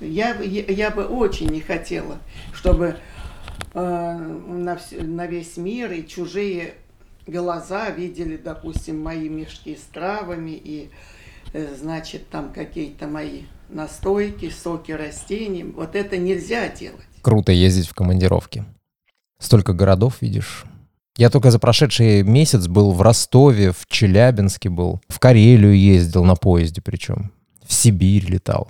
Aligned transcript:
Я, 0.00 0.34
я, 0.40 0.64
я 0.64 0.90
бы 0.90 1.04
очень 1.04 1.48
не 1.48 1.60
хотела, 1.60 2.18
чтобы 2.52 2.96
э, 3.74 3.80
на, 3.80 4.74
вс- 4.74 5.02
на 5.02 5.26
весь 5.26 5.56
мир 5.56 5.92
и 5.92 6.06
чужие 6.06 6.74
глаза 7.26 7.90
видели, 7.90 8.36
допустим, 8.36 9.00
мои 9.00 9.28
мешки 9.28 9.76
с 9.76 9.82
травами 9.92 10.50
и, 10.52 10.90
э, 11.52 11.74
значит, 11.78 12.28
там 12.28 12.52
какие-то 12.52 13.06
мои 13.06 13.42
настойки, 13.68 14.50
соки 14.50 14.92
растений. 14.92 15.64
Вот 15.64 15.94
это 15.96 16.16
нельзя 16.16 16.68
делать. 16.68 17.00
Круто 17.22 17.52
ездить 17.52 17.88
в 17.88 17.94
командировки. 17.94 18.64
Столько 19.38 19.72
городов 19.72 20.20
видишь. 20.20 20.64
Я 21.16 21.30
только 21.30 21.50
за 21.50 21.58
прошедший 21.58 22.22
месяц 22.22 22.66
был 22.66 22.92
в 22.92 23.00
Ростове, 23.00 23.72
в 23.72 23.86
Челябинске 23.88 24.68
был, 24.68 25.00
в 25.08 25.18
Карелию 25.18 25.74
ездил 25.76 26.24
на 26.24 26.34
поезде 26.34 26.82
причем, 26.82 27.32
в 27.64 27.72
Сибирь 27.72 28.26
летал. 28.30 28.68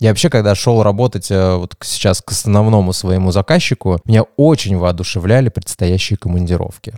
Я 0.00 0.08
вообще, 0.08 0.30
когда 0.30 0.54
шел 0.54 0.82
работать 0.82 1.30
э, 1.30 1.56
вот 1.56 1.76
сейчас 1.82 2.22
к 2.22 2.30
основному 2.30 2.94
своему 2.94 3.32
заказчику, 3.32 3.98
меня 4.06 4.22
очень 4.38 4.78
воодушевляли 4.78 5.50
предстоящие 5.50 6.16
командировки. 6.16 6.94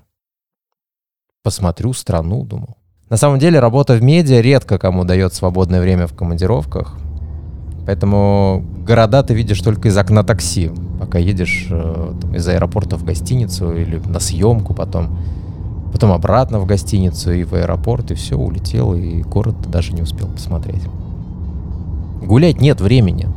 Посмотрю 1.42 1.92
страну, 1.94 2.44
думал. 2.44 2.76
На 3.10 3.16
самом 3.16 3.40
деле, 3.40 3.58
работа 3.58 3.94
в 3.94 4.02
медиа 4.02 4.40
редко 4.40 4.78
кому 4.78 5.04
дает 5.04 5.34
свободное 5.34 5.80
время 5.80 6.06
в 6.06 6.14
командировках. 6.14 6.96
Поэтому 7.86 8.64
города 8.86 9.24
ты 9.24 9.34
видишь 9.34 9.60
только 9.60 9.88
из 9.88 9.98
окна 9.98 10.22
такси, 10.22 10.70
пока 11.00 11.18
едешь 11.18 11.66
э, 11.70 12.14
там, 12.20 12.36
из 12.36 12.46
аэропорта 12.46 12.96
в 12.96 13.04
гостиницу 13.04 13.72
или 13.76 13.98
на 13.98 14.20
съемку 14.20 14.74
потом. 14.74 15.18
Потом 15.92 16.12
обратно 16.12 16.60
в 16.60 16.66
гостиницу 16.66 17.32
и 17.32 17.42
в 17.42 17.54
аэропорт, 17.54 18.12
и 18.12 18.14
все, 18.14 18.36
улетел, 18.36 18.94
и 18.94 19.22
город 19.22 19.56
ты 19.64 19.68
даже 19.68 19.92
не 19.92 20.02
успел 20.02 20.28
посмотреть. 20.28 20.82
Гулять 22.22 22.60
нет 22.60 22.80
времени. 22.80 23.28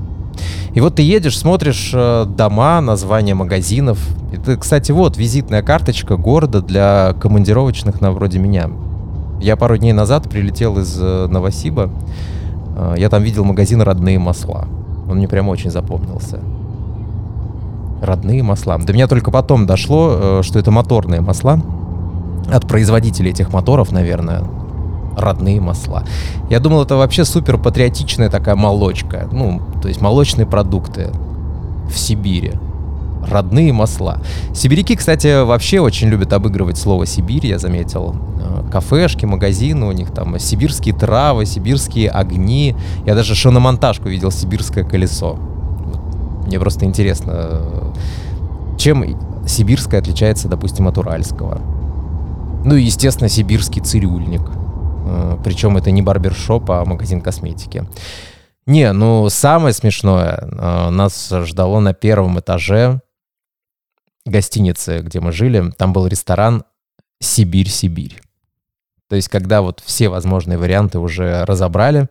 И 0.74 0.82
вот 0.82 0.96
ты 0.96 1.02
едешь, 1.02 1.38
смотришь 1.40 1.92
э, 1.94 2.26
дома, 2.26 2.82
названия 2.82 3.34
магазинов. 3.34 3.98
Это, 4.34 4.58
кстати, 4.58 4.92
вот 4.92 5.18
визитная 5.18 5.64
карточка 5.64 6.18
города 6.18 6.62
для 6.62 7.16
командировочных 7.20 8.02
на 8.02 8.12
вроде 8.12 8.40
меня. 8.40 8.70
Я 9.42 9.56
пару 9.56 9.78
дней 9.78 9.94
назад 9.94 10.30
прилетел 10.30 10.78
из 10.78 10.98
э, 11.00 11.28
Новосиба. 11.28 11.90
Э, 12.78 12.96
Я 12.98 13.10
там 13.10 13.24
видел 13.24 13.46
магазин 13.46 13.82
«Родные 13.82 14.20
масла». 14.20 14.68
Он 15.10 15.18
мне 15.18 15.28
прям 15.28 15.48
очень 15.48 15.72
запомнился. 15.72 16.42
Родные 18.02 18.44
масла. 18.44 18.78
До 18.78 18.92
меня 18.92 19.08
только 19.08 19.32
потом 19.32 19.66
дошло, 19.66 20.42
что 20.42 20.60
это 20.60 20.72
моторные 20.72 21.22
масла. 21.22 21.62
От 22.52 22.68
производителей 22.68 23.32
этих 23.32 23.54
моторов, 23.54 23.92
наверное. 23.92 24.44
Родные 25.18 25.62
масла. 25.62 26.04
Я 26.50 26.60
думал, 26.60 26.84
это 26.84 26.96
вообще 26.96 27.26
супер 27.26 27.58
патриотичная 27.58 28.30
такая 28.30 28.56
молочка. 28.56 29.28
Ну, 29.32 29.62
то 29.82 29.88
есть 29.88 30.02
молочные 30.02 30.46
продукты 30.46 31.12
в 31.90 31.98
Сибири. 31.98 32.54
Родные 33.28 33.74
масла. 33.74 34.22
Сибиряки, 34.54 34.96
кстати, 34.96 35.44
вообще 35.44 35.80
очень 35.80 36.10
любят 36.10 36.32
обыгрывать 36.34 36.78
слово 36.78 37.06
Сибирь, 37.06 37.48
я 37.48 37.58
заметил. 37.58 38.16
Э, 38.40 38.64
Кафешки, 38.72 39.26
магазины 39.26 39.86
у 39.88 39.92
них 39.92 40.12
там 40.12 40.38
сибирские 40.38 40.94
травы, 40.94 41.46
сибирские 41.46 42.10
огни. 42.10 42.76
Я 43.06 43.16
даже 43.16 43.34
шиномонтажку 43.34 44.10
видел 44.10 44.32
сибирское 44.32 44.84
колесо. 44.84 45.40
Мне 46.46 46.60
просто 46.60 46.86
интересно, 46.86 47.62
чем 48.78 49.04
сибирское 49.48 50.00
отличается, 50.00 50.48
допустим, 50.48 50.88
от 50.88 50.98
уральского. 50.98 51.60
Ну 52.64 52.76
и, 52.76 52.84
естественно, 52.84 53.30
сибирский 53.30 53.82
цирюльник. 53.82 54.42
Э, 55.06 55.38
Причем 55.44 55.78
это 55.78 55.92
не 55.92 56.02
барбершоп, 56.02 56.70
а 56.72 56.86
магазин 56.86 57.22
косметики. 57.22 57.88
Не, 58.66 58.92
ну 58.94 59.30
самое 59.30 59.74
смешное, 59.74 60.40
э, 60.42 60.90
нас 60.90 61.30
ждало 61.30 61.80
на 61.80 61.94
первом 61.94 62.40
этаже 62.40 63.02
гостиницы, 64.26 65.00
где 65.00 65.20
мы 65.20 65.32
жили, 65.32 65.72
там 65.78 65.94
был 65.94 66.08
ресторан 66.08 66.64
«Сибирь-Сибирь». 67.20 68.22
То 69.08 69.16
есть, 69.16 69.30
когда 69.30 69.62
вот 69.62 69.82
все 69.86 70.10
возможные 70.10 70.58
варианты 70.58 70.98
уже 70.98 71.46
разобрали, 71.46 72.10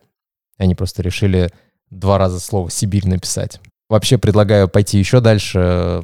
они 0.59 0.77
просто 0.77 1.03
решили 1.03 1.51
два 1.91 2.19
раза 2.19 2.39
слово 2.39 2.71
«Сибирь» 2.71 3.09
написать. 3.09 3.61
Вообще 3.89 4.17
предлагаю 4.17 4.69
пойти 4.69 4.99
еще 4.99 5.21
дальше, 5.21 6.03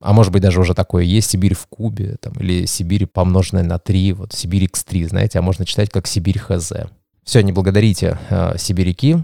а 0.00 0.12
может 0.12 0.32
быть 0.32 0.42
даже 0.42 0.60
уже 0.60 0.74
такое 0.74 1.04
есть, 1.04 1.30
Сибирь 1.30 1.54
в 1.54 1.66
кубе, 1.66 2.16
там, 2.20 2.32
или 2.34 2.66
Сибирь 2.66 3.06
помноженное 3.06 3.62
на 3.62 3.78
3, 3.78 4.12
вот 4.14 4.32
Сибирь 4.32 4.64
x3, 4.64 5.08
знаете, 5.08 5.38
а 5.38 5.42
можно 5.42 5.66
читать 5.66 5.90
как 5.90 6.06
Сибирь 6.06 6.38
хз. 6.38 6.72
Не 7.34 7.52
благодарите 7.52 8.18
э, 8.28 8.54
сибиряки. 8.58 9.22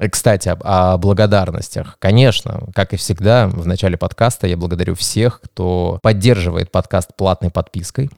И, 0.00 0.08
кстати, 0.08 0.48
об- 0.48 0.62
о 0.64 0.96
благодарностях. 0.98 1.98
Конечно, 1.98 2.68
как 2.74 2.94
и 2.94 2.96
всегда, 2.96 3.48
в 3.48 3.66
начале 3.66 3.96
подкаста 3.96 4.46
я 4.46 4.56
благодарю 4.56 4.94
всех, 4.94 5.40
кто 5.40 5.98
поддерживает 6.02 6.72
подкаст 6.72 7.14
платной 7.16 7.50
подпиской. 7.50 8.10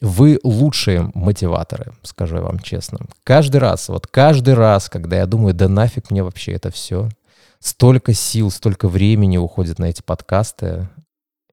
Вы 0.00 0.40
лучшие 0.42 1.10
мотиваторы, 1.14 1.92
скажу 2.02 2.36
я 2.36 2.42
вам 2.42 2.58
честно. 2.58 2.98
Каждый 3.22 3.58
раз, 3.58 3.88
вот 3.88 4.06
каждый 4.06 4.54
раз, 4.54 4.88
когда 4.88 5.18
я 5.18 5.26
думаю, 5.26 5.54
да 5.54 5.68
нафиг 5.68 6.10
мне 6.10 6.22
вообще 6.22 6.52
это 6.52 6.70
все, 6.70 7.08
столько 7.60 8.14
сил, 8.14 8.50
столько 8.50 8.88
времени 8.88 9.36
уходит 9.36 9.78
на 9.78 9.86
эти 9.86 10.02
подкасты, 10.02 10.88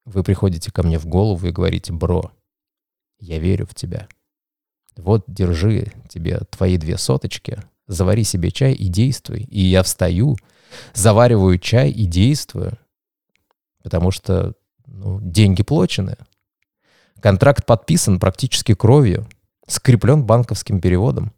вы 0.07 0.23
приходите 0.23 0.71
ко 0.71 0.83
мне 0.83 0.97
в 0.97 1.05
голову 1.05 1.45
и 1.45 1.51
говорите, 1.51 1.91
бро, 1.91 2.31
я 3.19 3.39
верю 3.39 3.67
в 3.67 3.75
тебя. 3.75 4.07
Вот, 4.95 5.25
держи 5.27 5.91
тебе 6.09 6.39
твои 6.49 6.77
две 6.77 6.97
соточки, 6.97 7.61
завари 7.87 8.23
себе 8.23 8.49
чай 8.49 8.73
и 8.73 8.87
действуй. 8.87 9.41
И 9.41 9.61
я 9.61 9.83
встаю, 9.83 10.37
завариваю 10.93 11.59
чай 11.59 11.91
и 11.91 12.05
действую, 12.05 12.77
потому 13.83 14.11
что 14.11 14.53
ну, 14.85 15.19
деньги 15.21 15.61
плачены. 15.61 16.15
Контракт 17.19 17.65
подписан 17.65 18.19
практически 18.19 18.73
кровью, 18.73 19.27
скреплен 19.67 20.23
банковским 20.23 20.79
переводом. 20.79 21.33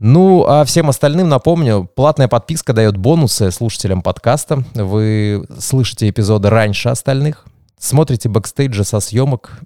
Ну, 0.00 0.44
а 0.48 0.64
всем 0.64 0.88
остальным 0.88 1.28
напомню, 1.28 1.88
платная 1.94 2.26
подписка 2.26 2.72
дает 2.72 2.96
бонусы 2.96 3.52
слушателям 3.52 4.02
подкаста. 4.02 4.64
Вы 4.74 5.46
слышите 5.60 6.08
эпизоды 6.08 6.50
раньше 6.50 6.88
остальных, 6.88 7.46
смотрите 7.82 8.28
бэкстейджи 8.28 8.84
со 8.84 9.00
съемок 9.00 9.60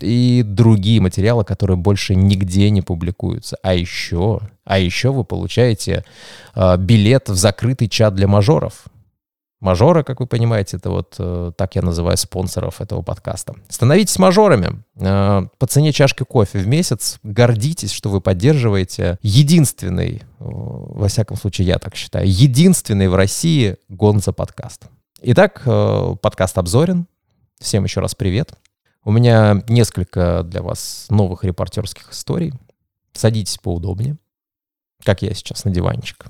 и 0.00 0.42
другие 0.44 1.00
материалы, 1.00 1.44
которые 1.44 1.76
больше 1.76 2.14
нигде 2.14 2.70
не 2.70 2.82
публикуются. 2.82 3.58
А 3.62 3.74
еще, 3.74 4.40
а 4.64 4.78
еще 4.78 5.10
вы 5.12 5.24
получаете 5.24 6.04
э, 6.54 6.76
билет 6.76 7.28
в 7.28 7.34
закрытый 7.34 7.88
чат 7.88 8.14
для 8.14 8.28
мажоров. 8.28 8.84
Мажоры, 9.60 10.04
как 10.04 10.20
вы 10.20 10.26
понимаете, 10.26 10.76
это 10.76 10.90
вот 10.90 11.16
э, 11.18 11.50
так 11.56 11.74
я 11.74 11.82
называю 11.82 12.16
спонсоров 12.16 12.80
этого 12.80 13.02
подкаста. 13.02 13.56
Становитесь 13.68 14.18
мажорами. 14.18 14.84
Э, 15.00 15.42
по 15.58 15.66
цене 15.66 15.92
чашки 15.92 16.22
кофе 16.22 16.60
в 16.60 16.68
месяц. 16.68 17.18
Гордитесь, 17.24 17.90
что 17.90 18.08
вы 18.08 18.20
поддерживаете 18.20 19.18
единственный, 19.20 20.18
э, 20.18 20.22
во 20.38 21.08
всяком 21.08 21.36
случае 21.36 21.66
я 21.66 21.78
так 21.78 21.96
считаю, 21.96 22.30
единственный 22.30 23.08
в 23.08 23.16
России 23.16 23.76
Гонза 23.88 24.32
подкаст. 24.32 24.84
Итак, 25.22 25.62
э, 25.66 26.14
подкаст 26.22 26.56
обзорен. 26.56 27.08
Всем 27.60 27.82
еще 27.82 28.00
раз 28.00 28.14
привет. 28.14 28.52
У 29.04 29.10
меня 29.10 29.62
несколько 29.68 30.42
для 30.44 30.62
вас 30.62 31.06
новых 31.10 31.42
репортерских 31.42 32.12
историй. 32.12 32.52
Садитесь 33.12 33.58
поудобнее, 33.58 34.16
как 35.04 35.22
я 35.22 35.34
сейчас 35.34 35.64
на 35.64 35.72
диванчик. 35.72 36.26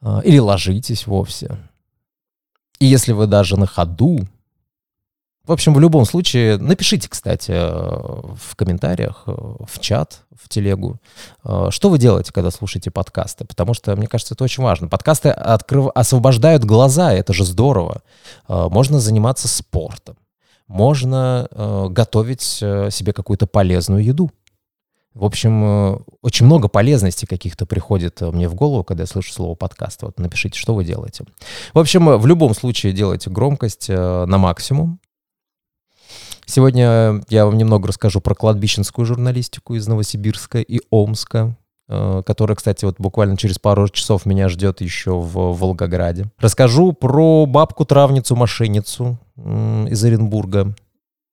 А, 0.00 0.20
Или 0.24 0.38
ложитесь 0.38 1.06
вовсе. 1.06 1.58
И 2.80 2.86
если 2.86 3.12
вы 3.12 3.28
даже 3.28 3.56
на 3.56 3.66
ходу, 3.66 4.20
в 5.44 5.52
общем, 5.52 5.74
в 5.74 5.80
любом 5.80 6.04
случае, 6.04 6.58
напишите, 6.58 7.08
кстати, 7.08 7.52
в 7.52 8.56
комментариях, 8.56 9.22
в 9.26 9.78
чат, 9.80 10.24
в 10.34 10.48
телегу, 10.48 11.00
э, 11.44 11.68
что 11.70 11.88
вы 11.88 11.98
делаете, 11.98 12.32
когда 12.32 12.50
слушаете 12.50 12.90
подкасты, 12.90 13.44
потому 13.46 13.74
что, 13.74 13.96
мне 13.96 14.08
кажется, 14.08 14.34
это 14.34 14.44
очень 14.44 14.62
важно. 14.62 14.88
Подкасты 14.88 15.30
открыв... 15.30 15.86
освобождают 15.94 16.64
глаза, 16.64 17.12
это 17.14 17.32
же 17.32 17.44
здорово. 17.44 18.02
Э, 18.46 18.68
Можно 18.68 19.00
заниматься 19.00 19.48
спортом, 19.48 20.16
можно 20.68 21.48
э, 21.50 21.86
готовить 21.88 22.58
э, 22.62 22.90
себе 22.90 23.12
какую-то 23.12 23.46
полезную 23.46 24.04
еду. 24.04 24.30
В 25.14 25.24
общем, 25.24 25.64
э, 25.64 25.98
очень 26.22 26.46
много 26.46 26.68
полезностей 26.68 27.26
каких-то 27.26 27.64
приходит 27.66 28.20
э, 28.20 28.30
мне 28.30 28.48
в 28.48 28.54
голову, 28.54 28.84
когда 28.84 29.02
я 29.02 29.06
слышу 29.06 29.32
слово 29.32 29.54
подкаст. 29.54 30.02
Вот 30.02 30.20
напишите, 30.20 30.58
что 30.58 30.74
вы 30.74 30.84
делаете. 30.84 31.24
В 31.72 31.78
общем, 31.78 32.18
в 32.18 32.26
любом 32.26 32.54
случае 32.54 32.92
делайте 32.92 33.30
громкость 33.30 33.88
на 33.88 34.38
максимум. 34.38 35.00
Сегодня 36.44 37.22
я 37.28 37.46
вам 37.46 37.58
немного 37.58 37.88
расскажу 37.88 38.20
про 38.20 38.34
кладбищенскую 38.34 39.04
журналистику 39.04 39.74
из 39.74 39.86
Новосибирска 39.86 40.60
и 40.60 40.80
Омска, 40.90 41.56
которая, 41.86 42.56
кстати, 42.56 42.86
вот 42.86 42.96
буквально 42.98 43.36
через 43.36 43.58
пару 43.58 43.86
часов 43.90 44.24
меня 44.24 44.48
ждет 44.48 44.80
еще 44.80 45.12
в 45.12 45.58
Волгограде. 45.58 46.30
Расскажу 46.38 46.94
про 46.94 47.44
бабку-травницу-мошенницу 47.44 49.18
из 49.38 50.04
Оренбурга. 50.04 50.74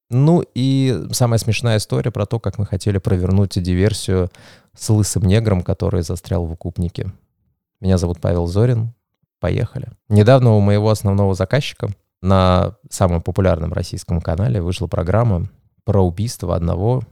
Ну 0.10 0.44
и 0.54 1.08
самая 1.12 1.40
смешная 1.40 1.78
история 1.78 2.12
про 2.12 2.26
то, 2.26 2.40
как 2.40 2.58
мы 2.58 2.66
хотели 2.66 3.00
провернуть 3.00 3.62
диверсию 3.62 4.30
с 4.78 4.90
лысым 4.90 5.24
негром, 5.24 5.64
который 5.64 6.04
застрял 6.04 6.46
в 6.46 6.52
укупнике. 6.52 7.12
Меня 7.82 7.98
зовут 7.98 8.20
Павел 8.20 8.46
Зорин. 8.48 8.94
Поехали. 9.40 9.90
Недавно 10.10 10.54
у 10.54 10.60
моего 10.60 10.90
основного 10.90 11.34
заказчика 11.34 11.90
на 12.22 12.78
самом 12.90 13.22
популярном 13.22 13.74
российском 13.74 14.22
канале 14.22 14.62
вышла 14.62 14.88
программа 14.88 15.50
про 15.84 16.02
убийство 16.02 16.56
одного 16.56 17.04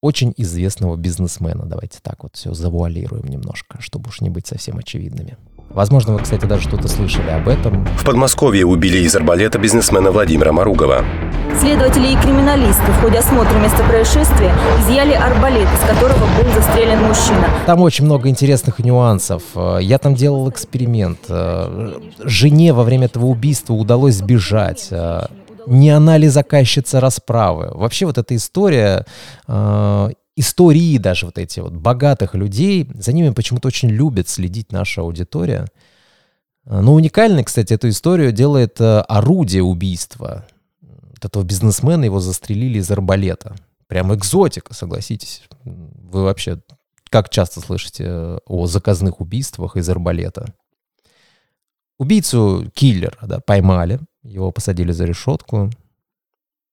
очень 0.00 0.32
известного 0.36 0.96
бизнесмена. 0.96 1.66
Давайте 1.66 1.98
так 2.00 2.22
вот 2.22 2.36
все 2.36 2.54
завуалируем 2.54 3.26
немножко, 3.26 3.80
чтобы 3.80 4.08
уж 4.08 4.20
не 4.20 4.30
быть 4.30 4.46
совсем 4.46 4.78
очевидными. 4.78 5.36
Возможно, 5.70 6.14
вы, 6.14 6.20
кстати, 6.20 6.44
даже 6.44 6.62
что-то 6.62 6.88
слышали 6.88 7.30
об 7.30 7.48
этом. 7.48 7.84
В 7.96 8.04
Подмосковье 8.04 8.64
убили 8.64 8.98
из 8.98 9.14
арбалета 9.14 9.58
бизнесмена 9.58 10.10
Владимира 10.10 10.52
Маругова. 10.52 11.04
Следователи 11.60 12.12
и 12.12 12.16
криминалисты 12.16 12.92
в 12.92 13.00
ходе 13.00 13.18
осмотра 13.18 13.58
места 13.58 13.82
происшествия 13.84 14.52
изъяли 14.80 15.12
арбалет, 15.12 15.66
из 15.74 15.88
которого 15.88 16.26
был 16.40 16.52
застрелен 16.54 17.02
мужчина. 17.02 17.48
Там 17.66 17.80
очень 17.80 18.04
много 18.04 18.28
интересных 18.28 18.78
нюансов. 18.78 19.42
Я 19.80 19.98
там 19.98 20.14
делал 20.14 20.48
эксперимент. 20.48 21.18
Жене 21.28 22.72
во 22.72 22.84
время 22.84 23.06
этого 23.06 23.26
убийства 23.26 23.74
удалось 23.74 24.14
сбежать 24.14 24.90
не 25.68 25.90
она 25.90 26.16
ли 26.16 26.28
заказчица 26.28 26.98
расправы. 26.98 27.70
Вообще 27.74 28.06
вот 28.06 28.16
эта 28.16 28.34
история, 28.34 29.04
э, 29.46 30.10
истории 30.38 30.98
даже 30.98 31.26
вот 31.26 31.38
эти 31.38 31.60
вот 31.60 31.72
богатых 31.72 32.34
людей, 32.34 32.88
за 32.94 33.12
ними 33.12 33.30
почему-то 33.30 33.68
очень 33.68 33.88
любит 33.88 34.28
следить 34.28 34.72
наша 34.72 35.02
аудитория. 35.02 35.66
Но 36.64 36.94
уникальной, 36.94 37.44
кстати, 37.44 37.72
эту 37.72 37.88
историю 37.88 38.30
делает 38.32 38.80
э, 38.80 39.00
орудие 39.00 39.62
убийства. 39.62 40.46
Вот 40.80 41.24
этого 41.24 41.42
бизнесмена 41.42 42.04
его 42.04 42.20
застрелили 42.20 42.78
из 42.78 42.90
арбалета. 42.90 43.56
Прям 43.86 44.14
экзотика, 44.14 44.74
согласитесь. 44.74 45.44
Вы 45.64 46.24
вообще 46.24 46.60
как 47.10 47.30
часто 47.30 47.60
слышите 47.60 48.04
э, 48.06 48.38
о 48.46 48.66
заказных 48.66 49.20
убийствах 49.20 49.76
из 49.76 49.88
арбалета? 49.88 50.54
Убийцу 51.98 52.70
киллера 52.74 53.18
да, 53.22 53.40
поймали, 53.40 53.98
его 54.22 54.52
посадили 54.52 54.92
за 54.92 55.04
решетку, 55.04 55.70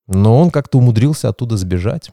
но 0.08 0.40
он 0.40 0.52
как-то 0.52 0.78
умудрился 0.78 1.30
оттуда 1.30 1.58
сбежать. 1.58 2.12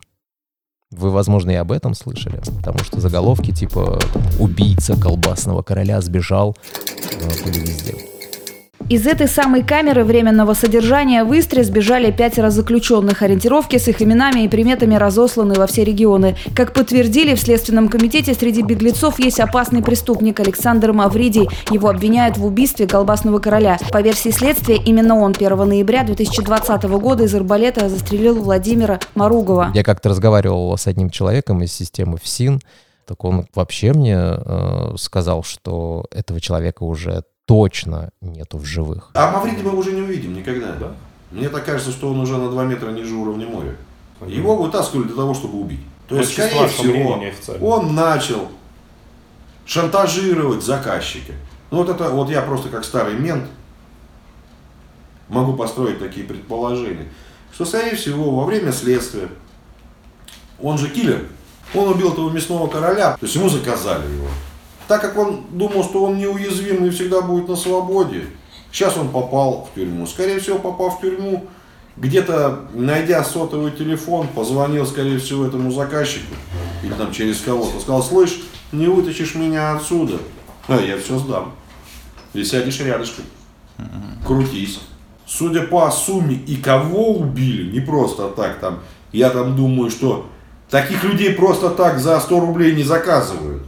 Вы, 0.93 1.11
возможно, 1.11 1.50
и 1.50 1.55
об 1.55 1.73
этом 1.73 1.94
слышали, 1.94 2.37
потому 2.59 2.79
что 2.81 3.00
заголовки 3.00 3.50
типа 3.50 3.99
«Убийца 4.39 4.94
колбасного 4.94 5.62
короля 5.62 6.00
сбежал» 6.00 6.56
были 7.44 7.59
везде. 7.61 8.12
Из 8.88 9.06
этой 9.06 9.29
самой 9.29 9.62
камеры 9.62 10.05
временного 10.05 10.55
содержания 10.55 11.25
в 11.25 11.32
Истре 11.38 11.64
сбежали 11.64 12.11
пятеро 12.11 12.50
заключенных. 12.50 13.23
Ориентировки 13.23 13.79
с 13.79 13.88
их 13.88 14.02
именами 14.02 14.40
и 14.40 14.49
приметами 14.49 14.94
разосланы 14.94 15.55
во 15.55 15.67
все 15.67 15.84
регионы. 15.84 16.37
Как 16.55 16.73
подтвердили 16.73 17.34
в 17.34 17.40
Следственном 17.40 17.88
комитете, 17.88 18.34
среди 18.34 18.62
беглецов 18.62 19.19
есть 19.19 19.40
опасный 19.40 19.82
преступник 19.82 20.40
Александр 20.40 20.93
Мавридий. 20.93 21.49
Его 21.70 21.88
обвиняют 21.88 22.37
в 22.37 22.44
убийстве 22.44 22.87
колбасного 22.87 23.38
короля. 23.38 23.79
По 23.93 24.02
версии 24.02 24.31
следствия, 24.31 24.76
именно 24.76 25.19
он 25.19 25.32
1 25.32 25.56
ноября 25.56 26.05
2020 26.05 26.82
года 26.84 27.25
из 27.25 27.34
арбалета 27.34 27.88
застрелил 27.88 28.43
Владимира 28.43 29.00
Маругова. 29.14 29.70
Я 29.75 29.84
как-то 29.84 30.08
разговаривал 30.11 30.76
с 30.76 30.87
одним 30.87 31.11
человеком 31.11 31.62
из 31.62 31.73
системы 31.73 32.19
ФСИН, 32.19 32.61
так 33.06 33.25
он 33.25 33.46
вообще 33.55 33.93
мне 33.93 34.17
э, 34.17 34.94
сказал, 34.96 35.43
что 35.43 36.06
этого 36.11 36.40
человека 36.40 36.84
уже 36.84 37.25
точно 37.53 38.09
нету 38.23 38.57
в 38.57 38.65
живых. 38.65 39.11
А 39.13 39.31
Мавриди 39.31 39.61
мы 39.61 39.77
уже 39.77 39.93
не 39.93 40.01
увидим 40.01 40.33
никогда. 40.33 40.73
Да? 40.73 40.95
Мне 41.31 41.51
так 41.51 41.67
кажется, 41.67 41.91
что 41.91 42.09
он 42.11 42.19
уже 42.19 42.39
на 42.39 42.51
2 42.51 42.65
метра 42.65 42.91
ниже 42.93 43.15
уровня 43.15 43.47
моря. 43.47 43.77
Его 44.27 44.57
вытаскивали 44.57 45.09
для 45.09 45.17
того, 45.17 45.35
чтобы 45.35 45.61
убить. 45.61 45.81
То 46.09 46.17
есть, 46.17 46.33
скорее 46.33 46.67
всего, 46.69 47.21
он 47.61 47.95
начал 47.95 48.49
шантажировать 49.67 50.63
заказчика. 50.65 51.35
Ну 51.71 51.79
вот 51.79 51.91
это, 51.91 52.09
вот 52.09 52.31
я 52.31 52.41
просто 52.41 52.71
как 52.71 52.87
старый 52.87 53.17
мент 53.17 53.45
могу 55.29 55.53
построить 55.53 55.99
такие 55.99 56.25
предположения, 56.25 57.09
что, 57.53 57.67
скорее 57.67 57.97
всего, 57.97 58.35
во 58.35 58.47
время 58.47 58.73
следствия, 58.73 59.29
он 60.59 60.79
же 60.79 60.89
киллер, 60.89 61.27
он 61.75 61.89
убил 61.89 62.15
этого 62.15 62.31
мясного 62.31 62.67
короля, 62.67 63.13
то 63.13 63.27
есть 63.27 63.35
ему 63.37 63.51
заказали 63.51 64.11
его 64.11 64.29
так 64.88 65.00
как 65.00 65.17
он 65.17 65.44
думал, 65.50 65.84
что 65.84 66.05
он 66.05 66.19
неуязвимый 66.19 66.88
и 66.88 66.90
всегда 66.90 67.23
будет 67.23 67.49
на 67.49 67.56
свободе, 67.56 68.26
сейчас 68.70 68.96
он 68.96 69.08
попал 69.08 69.69
в 69.70 69.75
тюрьму. 69.75 70.06
Скорее 70.06 70.40
всего, 70.40 70.58
попав 70.58 70.99
в 70.99 71.00
тюрьму, 71.00 71.46
где-то 71.96 72.67
найдя 72.75 73.23
сотовый 73.23 73.70
телефон, 73.70 74.29
позвонил, 74.29 74.87
скорее 74.87 75.19
всего, 75.19 75.46
этому 75.46 75.70
заказчику, 75.70 76.34
или 76.82 76.93
там 76.93 77.12
через 77.12 77.40
кого-то, 77.40 77.81
сказал, 77.81 78.02
слышь, 78.02 78.43
не 78.73 78.87
вытащишь 78.87 79.34
меня 79.34 79.75
отсюда, 79.75 80.19
а 80.69 80.76
я 80.76 80.99
все 80.99 81.19
сдам. 81.19 81.52
И 82.32 82.43
сядешь 82.44 82.81
рядышком, 82.81 83.25
крутись. 84.26 84.81
Судя 85.26 85.62
по 85.62 85.90
сумме 85.90 86.34
и 86.34 86.56
кого 86.56 87.17
убили, 87.17 87.70
не 87.70 87.81
просто 87.81 88.29
так 88.29 88.58
там, 88.58 88.81
я 89.12 89.31
там 89.31 89.55
думаю, 89.55 89.90
что 89.90 90.26
таких 90.69 91.05
людей 91.05 91.32
просто 91.34 91.70
так 91.70 91.99
за 91.99 92.19
100 92.20 92.40
рублей 92.40 92.75
не 92.75 92.82
заказывают. 92.82 93.62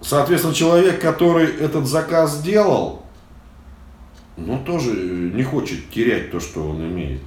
Соответственно, 0.00 0.54
человек, 0.54 1.00
который 1.00 1.46
этот 1.46 1.86
заказ 1.86 2.38
сделал, 2.38 3.02
ну, 4.36 4.62
тоже 4.64 4.90
не 4.90 5.42
хочет 5.42 5.90
терять 5.90 6.30
то, 6.30 6.38
что 6.38 6.68
он 6.68 6.80
имеет. 6.82 7.20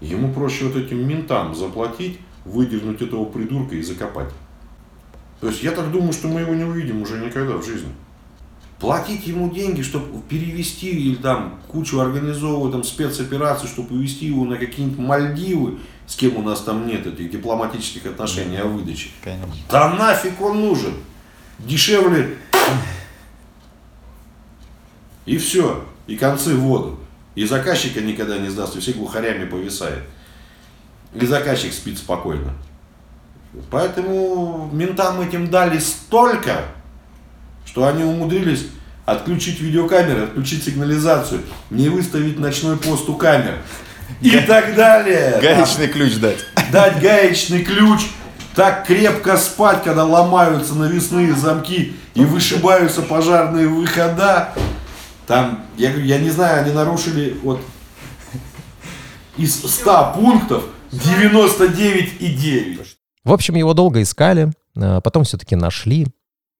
Ему 0.00 0.32
проще 0.32 0.66
вот 0.66 0.76
этим 0.76 1.06
ментам 1.06 1.54
заплатить, 1.54 2.18
выдернуть 2.44 3.02
этого 3.02 3.24
придурка 3.24 3.74
и 3.74 3.82
закопать. 3.82 4.28
То 5.40 5.48
есть 5.48 5.62
я 5.62 5.72
так 5.72 5.90
думаю, 5.90 6.12
что 6.12 6.28
мы 6.28 6.40
его 6.40 6.54
не 6.54 6.64
увидим 6.64 7.02
уже 7.02 7.18
никогда 7.18 7.56
в 7.56 7.64
жизни. 7.64 7.90
Платить 8.78 9.26
ему 9.26 9.50
деньги, 9.50 9.82
чтобы 9.82 10.20
перевести 10.28 10.90
или 10.90 11.14
там 11.14 11.58
кучу 11.68 11.98
организовывать 12.00 12.72
там 12.72 12.84
спецопераций, 12.84 13.68
чтобы 13.68 13.96
увезти 13.96 14.26
его 14.26 14.44
на 14.44 14.56
какие-нибудь 14.56 14.98
Мальдивы, 14.98 15.78
с 16.06 16.16
кем 16.16 16.36
у 16.36 16.42
нас 16.42 16.60
там 16.60 16.86
нет 16.86 17.06
этих 17.06 17.30
дипломатических 17.30 18.06
отношений 18.06 18.58
о 18.58 18.66
выдаче. 18.66 19.08
Конечно. 19.22 19.52
Да 19.70 19.94
нафиг 19.94 20.40
он 20.40 20.60
нужен 20.60 20.94
дешевле. 21.58 22.36
И 25.26 25.38
все. 25.38 25.84
И 26.06 26.16
концы 26.16 26.54
в 26.54 26.60
воду. 26.60 27.00
И 27.34 27.44
заказчика 27.46 28.00
никогда 28.00 28.38
не 28.38 28.48
сдаст, 28.48 28.76
и 28.76 28.80
все 28.80 28.92
глухарями 28.92 29.44
повисает. 29.44 30.02
И 31.14 31.26
заказчик 31.26 31.72
спит 31.72 31.98
спокойно. 31.98 32.52
Поэтому 33.70 34.68
ментам 34.72 35.20
этим 35.20 35.48
дали 35.50 35.78
столько, 35.78 36.62
что 37.64 37.86
они 37.86 38.04
умудрились 38.04 38.66
отключить 39.06 39.60
видеокамеры, 39.60 40.24
отключить 40.24 40.64
сигнализацию, 40.64 41.42
не 41.70 41.88
выставить 41.88 42.38
ночной 42.38 42.76
пост 42.76 43.08
у 43.08 43.14
камер 43.16 43.58
и 44.20 44.30
Га- 44.30 44.42
так 44.42 44.74
далее. 44.74 45.38
Гаечный 45.40 45.88
ключ 45.88 46.14
дать. 46.16 46.38
Дать 46.72 47.00
гаечный 47.00 47.62
ключ 47.62 48.02
так 48.54 48.86
крепко 48.86 49.36
спать, 49.36 49.82
когда 49.82 50.04
ломаются 50.04 50.74
навесные 50.74 51.34
замки 51.34 51.94
и 52.14 52.24
вышибаются 52.24 53.02
пожарные 53.02 53.66
выхода. 53.66 54.50
Там, 55.26 55.64
я 55.76 55.90
говорю, 55.90 56.06
я 56.06 56.18
не 56.18 56.30
знаю, 56.30 56.62
они 56.62 56.72
нарушили 56.72 57.36
вот 57.42 57.60
из 59.36 59.56
100 59.56 60.12
пунктов 60.14 60.64
99,9. 60.92 62.86
В 63.24 63.32
общем, 63.32 63.54
его 63.56 63.74
долго 63.74 64.02
искали, 64.02 64.52
а 64.76 65.00
потом 65.00 65.24
все-таки 65.24 65.56
нашли. 65.56 66.06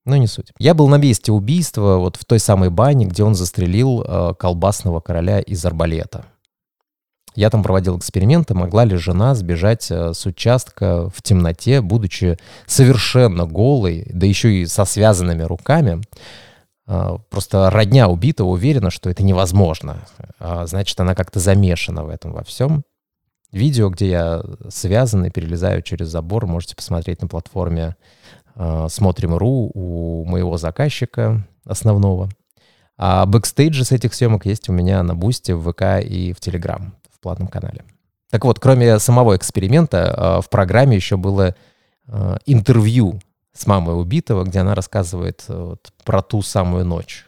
Но 0.05 0.17
не 0.17 0.27
суть. 0.27 0.51
Я 0.59 0.75
был 0.75 0.87
на 0.87 0.97
месте 0.97 1.31
убийства, 1.31 1.97
вот 1.97 2.15
в 2.15 2.25
той 2.25 2.39
самой 2.39 2.69
бане, 2.69 3.05
где 3.05 3.23
он 3.23 3.33
застрелил 3.33 4.03
э, 4.03 4.33
колбасного 4.37 4.99
короля 4.99 5.39
из 5.39 5.65
арбалета. 5.65 6.25
Я 7.35 7.49
там 7.49 7.63
проводил 7.63 7.97
эксперименты, 7.97 8.53
могла 8.53 8.85
ли 8.85 8.95
жена 8.95 9.35
сбежать 9.35 9.91
э, 9.91 10.13
с 10.13 10.25
участка 10.25 11.09
в 11.09 11.21
темноте, 11.21 11.81
будучи 11.81 12.37
совершенно 12.65 13.45
голой, 13.45 14.07
да 14.09 14.25
еще 14.25 14.53
и 14.53 14.65
со 14.65 14.85
связанными 14.85 15.43
руками. 15.43 16.01
А, 16.87 17.17
просто 17.29 17.69
родня 17.69 18.07
убитого 18.07 18.49
уверена, 18.49 18.89
что 18.89 19.09
это 19.09 19.21
невозможно. 19.21 20.05
А, 20.39 20.65
значит, 20.65 20.97
она 20.99 21.13
как-то 21.13 21.39
замешана 21.39 22.05
в 22.05 22.09
этом 22.09 22.31
во 22.31 22.43
всем. 22.43 22.83
Видео, 23.51 23.89
где 23.89 24.09
я 24.09 24.43
связан 24.69 25.25
и 25.25 25.29
перелезаю 25.29 25.81
через 25.81 26.07
забор, 26.07 26.45
можете 26.47 26.75
посмотреть 26.75 27.21
на 27.21 27.27
платформе 27.27 27.95
Смотрим.ру 28.57 29.71
у 29.73 30.23
моего 30.23 30.55
заказчика 30.55 31.45
основного. 31.65 32.29
А 32.97 33.25
бэкстейджи 33.25 33.83
с 33.83 33.91
этих 33.91 34.13
съемок 34.13 34.45
есть 34.45 34.69
у 34.69 34.71
меня 34.71 35.03
на 35.03 35.13
Бусте, 35.13 35.55
в 35.55 35.69
ВК 35.69 36.01
и 36.01 36.31
в 36.31 36.39
Телеграм 36.39 36.95
платном 37.25 37.47
канале. 37.47 37.83
Так 38.29 38.45
вот, 38.45 38.59
кроме 38.59 38.99
самого 38.99 39.35
эксперимента, 39.35 39.97
э, 39.97 40.41
в 40.41 40.49
программе 40.49 40.95
еще 40.95 41.17
было 41.17 41.55
э, 42.07 42.37
интервью 42.45 43.19
с 43.51 43.65
мамой 43.65 43.99
убитого, 43.99 44.43
где 44.43 44.59
она 44.59 44.75
рассказывает 44.75 45.43
э, 45.47 45.53
вот, 45.57 45.91
про 46.03 46.21
ту 46.21 46.43
самую 46.43 46.85
ночь, 46.85 47.25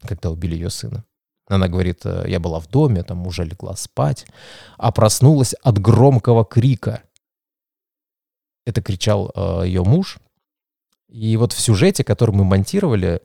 когда 0.00 0.30
убили 0.30 0.56
ее 0.56 0.70
сына. 0.70 1.04
Она 1.46 1.68
говорит, 1.68 2.04
я 2.04 2.40
была 2.40 2.58
в 2.58 2.66
доме, 2.66 3.04
там 3.04 3.26
уже 3.26 3.44
легла 3.44 3.76
спать, 3.76 4.26
а 4.76 4.90
проснулась 4.90 5.54
от 5.62 5.78
громкого 5.78 6.44
крика. 6.44 7.02
Это 8.66 8.82
кричал 8.82 9.32
ее 9.64 9.84
муж. 9.84 10.18
И 11.08 11.36
вот 11.36 11.52
в 11.52 11.60
сюжете, 11.60 12.04
который 12.04 12.34
мы 12.34 12.44
монтировали, 12.44 13.20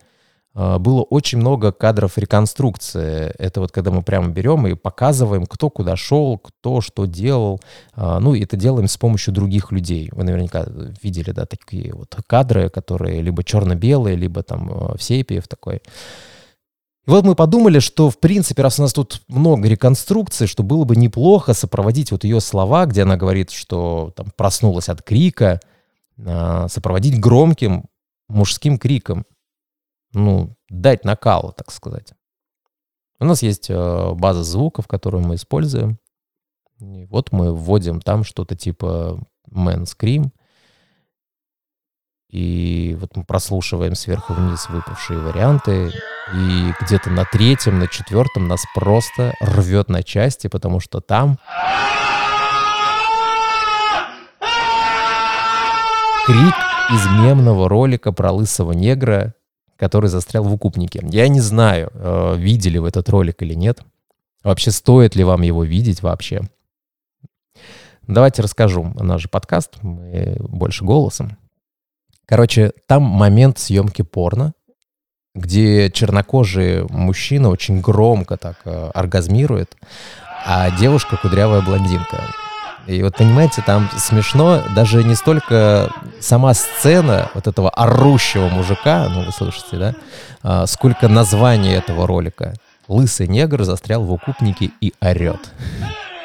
было 0.58 1.04
очень 1.04 1.38
много 1.38 1.72
кадров 1.72 2.18
реконструкции. 2.18 3.32
Это 3.38 3.60
вот 3.62 3.72
когда 3.72 3.92
мы 3.92 4.02
прямо 4.02 4.30
берем 4.30 4.66
и 4.66 4.74
показываем, 4.74 5.46
кто 5.46 5.70
куда 5.70 5.96
шел, 5.96 6.40
кто 6.40 6.82
что 6.82 7.06
делал. 7.06 7.60
А, 7.94 8.20
ну, 8.20 8.34
и 8.34 8.44
это 8.44 8.58
делаем 8.58 8.88
с 8.88 8.98
помощью 8.98 9.36
других 9.36 9.72
людей. 9.72 10.10
Вы 10.12 10.24
наверняка 10.24 10.66
видели, 11.04 11.30
да, 11.30 11.46
такие 11.46 11.94
вот 11.94 12.16
кадры, 12.26 12.72
которые 12.72 13.22
либо 13.22 13.44
черно-белые, 13.44 14.16
либо 14.16 14.42
там 14.42 14.96
в 14.98 15.04
сепии 15.04 15.40
в 15.40 15.48
такой. 15.48 15.76
И 15.76 17.10
вот 17.10 17.24
мы 17.24 17.36
подумали, 17.36 17.78
что, 17.78 18.10
в 18.10 18.18
принципе, 18.18 18.64
раз 18.64 18.80
у 18.80 18.82
нас 18.82 18.94
тут 18.94 19.22
много 19.28 19.68
реконструкций, 19.68 20.48
что 20.48 20.64
было 20.64 20.86
бы 20.86 20.96
неплохо 20.96 21.54
сопроводить 21.54 22.12
вот 22.12 22.24
ее 22.24 22.42
слова, 22.42 22.88
где 22.88 23.04
она 23.04 23.16
говорит, 23.16 23.52
что 23.52 24.12
там 24.16 24.32
проснулась 24.36 24.90
от 24.90 25.04
крика, 25.04 25.60
сопроводить 26.18 27.20
громким 27.20 27.86
мужским 28.28 28.80
криком 28.80 29.28
ну, 30.14 30.56
дать 30.70 31.04
накала, 31.06 31.52
так 31.52 31.72
сказать. 31.72 32.14
У 33.20 33.26
нас 33.26 33.42
есть 33.42 33.70
э, 33.70 34.12
база 34.14 34.44
звуков, 34.44 34.88
которую 34.88 35.24
мы 35.24 35.36
используем. 35.36 36.00
И 36.80 37.06
вот 37.06 37.32
мы 37.32 37.54
вводим 37.54 38.00
там 38.00 38.24
что-то 38.24 38.56
типа 38.56 39.20
Man 39.52 39.84
Scream. 39.84 40.32
И 42.30 42.96
вот 43.00 43.16
мы 43.16 43.24
прослушиваем 43.24 43.96
сверху 43.96 44.34
вниз 44.34 44.70
выпавшие 44.70 45.20
варианты. 45.20 45.92
И 46.34 46.74
где-то 46.82 47.10
на 47.10 47.26
третьем, 47.26 47.80
на 47.80 47.88
четвертом 47.88 48.48
нас 48.48 48.64
просто 48.76 49.34
рвет 49.40 49.90
на 49.90 50.04
части, 50.04 50.48
потому 50.48 50.80
что 50.80 51.00
там 51.00 51.40
крик 56.26 56.56
из 56.92 57.06
мемного 57.24 57.70
ролика 57.70 58.12
про 58.12 58.32
лысого 58.32 58.74
негра, 58.74 59.34
который 59.77 60.10
застрял 60.10 60.43
в 60.43 60.53
укупнике. 60.53 61.01
Я 61.10 61.27
не 61.27 61.39
знаю, 61.39 61.91
э, 61.93 62.36
видели 62.38 62.77
вы 62.77 62.89
этот 62.89 63.10
ролик 63.10 63.41
или 63.41 63.53
нет. 63.53 63.81
Вообще, 64.43 64.72
стоит 64.72 65.15
ли 65.15 65.24
вам 65.24 65.41
его 65.41 65.63
видеть 65.63 66.01
вообще? 66.01 66.41
Давайте 68.07 68.41
расскажу. 68.41 68.93
Наш 68.96 69.24
же 69.24 69.29
подкаст, 69.29 69.81
мы 69.81 70.38
больше 70.39 70.86
голосом. 70.86 71.38
Короче, 72.25 72.72
там 72.88 73.03
момент 73.03 73.57
съемки 73.57 74.01
порно, 74.01 74.53
где 75.36 75.91
чернокожий 75.91 76.84
мужчина 76.89 77.50
очень 77.50 77.79
громко 77.81 78.38
так 78.38 78.62
э, 78.65 78.91
оргазмирует, 78.93 79.77
а 80.46 80.72
девушка 80.72 81.17
кудрявая 81.17 81.62
блондинка. 81.62 82.24
И 82.88 83.03
вот 83.03 83.17
понимаете, 83.17 83.62
там 83.65 83.89
смешно 83.98 84.63
даже 84.74 85.03
не 85.03 85.15
столько 85.15 85.91
сама 86.22 86.53
сцена 86.53 87.29
вот 87.34 87.46
этого 87.46 87.70
орущего 87.70 88.48
мужика, 88.48 89.10
ну 89.10 89.24
вы 89.24 89.32
слышите, 89.32 89.77
да, 89.77 89.96
а, 90.41 90.65
сколько 90.65 91.10
название 91.10 91.75
этого 91.75 92.08
ролика. 92.08 92.53
Лысый 92.88 93.27
негр 93.27 93.63
застрял 93.65 94.03
в 94.03 94.12
укупнике 94.13 94.72
и 94.79 94.94
орет. 95.01 95.51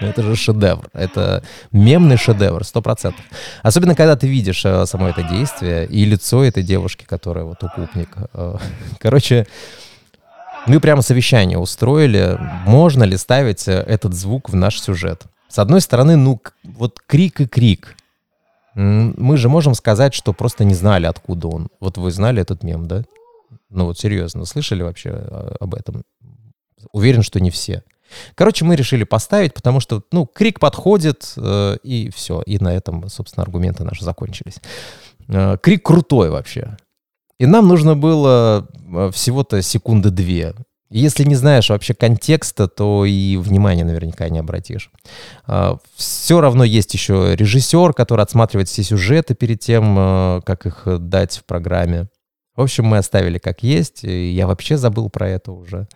Ну, 0.01 0.09
это 0.09 0.23
же 0.23 0.37
шедевр. 0.37 0.89
Это 0.93 1.43
мемный 1.71 2.17
шедевр, 2.17 2.65
сто 2.65 2.81
процентов. 2.81 3.25
Особенно, 3.63 3.95
когда 3.95 4.17
ты 4.17 4.29
видишь 4.29 4.65
э, 4.65 4.87
само 4.87 5.09
это 5.09 5.23
действие 5.23 5.87
и 5.87 6.05
лицо 6.05 6.45
этой 6.45 6.63
девушки, 6.63 7.05
которая 7.05 7.45
вот 7.45 7.63
укупник. 7.63 8.09
Э, 8.35 8.57
короче, 8.99 9.47
мы 10.67 10.81
прямо 10.81 11.03
совещание 11.03 11.59
устроили, 11.59 12.39
можно 12.67 13.05
ли 13.05 13.17
ставить 13.17 13.67
э, 13.69 13.73
этот 13.73 14.15
звук 14.15 14.51
в 14.51 14.57
наш 14.57 14.81
сюжет. 14.81 15.23
С 15.53 15.59
одной 15.59 15.83
стороны, 15.83 16.17
ну, 16.17 16.41
вот 16.65 16.99
крик 17.07 17.43
и 17.43 17.47
крик. 17.47 17.95
Мы 18.75 19.37
же 19.37 19.51
можем 19.51 19.75
сказать, 19.75 20.15
что 20.15 20.33
просто 20.33 20.65
не 20.65 20.73
знали, 20.73 21.05
откуда 21.05 21.49
он. 21.49 21.69
Вот 21.79 21.99
вы 21.99 22.11
знали 22.11 22.41
этот 22.41 22.63
мем, 22.63 22.89
да? 22.89 23.03
Ну 23.69 23.85
вот 23.85 23.99
серьезно, 23.99 24.47
слышали 24.47 24.83
вообще 24.83 25.11
а, 25.11 25.57
об 25.61 25.75
этом? 25.75 26.05
Уверен, 26.93 27.23
что 27.23 27.39
не 27.39 27.51
все. 27.51 27.83
Короче, 28.35 28.65
мы 28.65 28.77
решили 28.77 29.05
поставить, 29.05 29.53
потому 29.53 29.81
что, 29.81 30.03
ну, 30.11 30.25
крик 30.25 30.59
подходит, 30.59 31.35
э, 31.37 31.77
и 31.83 32.11
все. 32.11 32.41
И 32.47 32.59
на 32.59 32.75
этом, 32.75 33.11
собственно, 33.11 33.45
аргументы 33.45 33.85
наши 33.85 34.07
закончились. 34.07 34.57
Э, 35.29 35.59
крик 35.63 35.85
крутой 35.85 36.31
вообще. 36.31 36.79
И 37.39 37.45
нам 37.45 37.69
нужно 37.69 37.95
было 37.95 38.67
э, 38.91 39.11
всего-то 39.13 39.61
секунды 39.61 40.09
две. 40.09 40.55
Если 40.93 41.25
не 41.25 41.35
знаешь 41.35 41.71
вообще 41.71 41.95
контекста, 41.95 42.69
то 42.69 43.05
и 43.05 43.37
внимания 43.37 43.85
наверняка 43.85 44.29
не 44.29 44.39
обратишь. 44.39 44.91
А, 45.47 45.79
все 45.97 46.41
равно 46.41 46.65
есть 46.65 46.93
еще 46.93 47.35
режиссер, 47.35 47.95
который 47.95 48.23
отсматривает 48.23 48.69
все 48.69 48.83
сюжеты 48.83 49.35
перед 49.35 49.61
тем, 49.61 49.97
э, 49.99 50.41
как 50.45 50.67
их 50.67 50.85
дать 51.01 51.39
в 51.39 51.45
программе. 51.45 52.09
В 52.55 52.61
общем, 52.61 52.85
мы 52.85 52.99
оставили 52.99 53.39
как 53.39 53.63
есть. 53.63 54.03
Я 54.03 54.47
вообще 54.47 54.77
забыл 54.77 55.09
про 55.09 55.29
это 55.29 55.53
уже. 55.53 55.89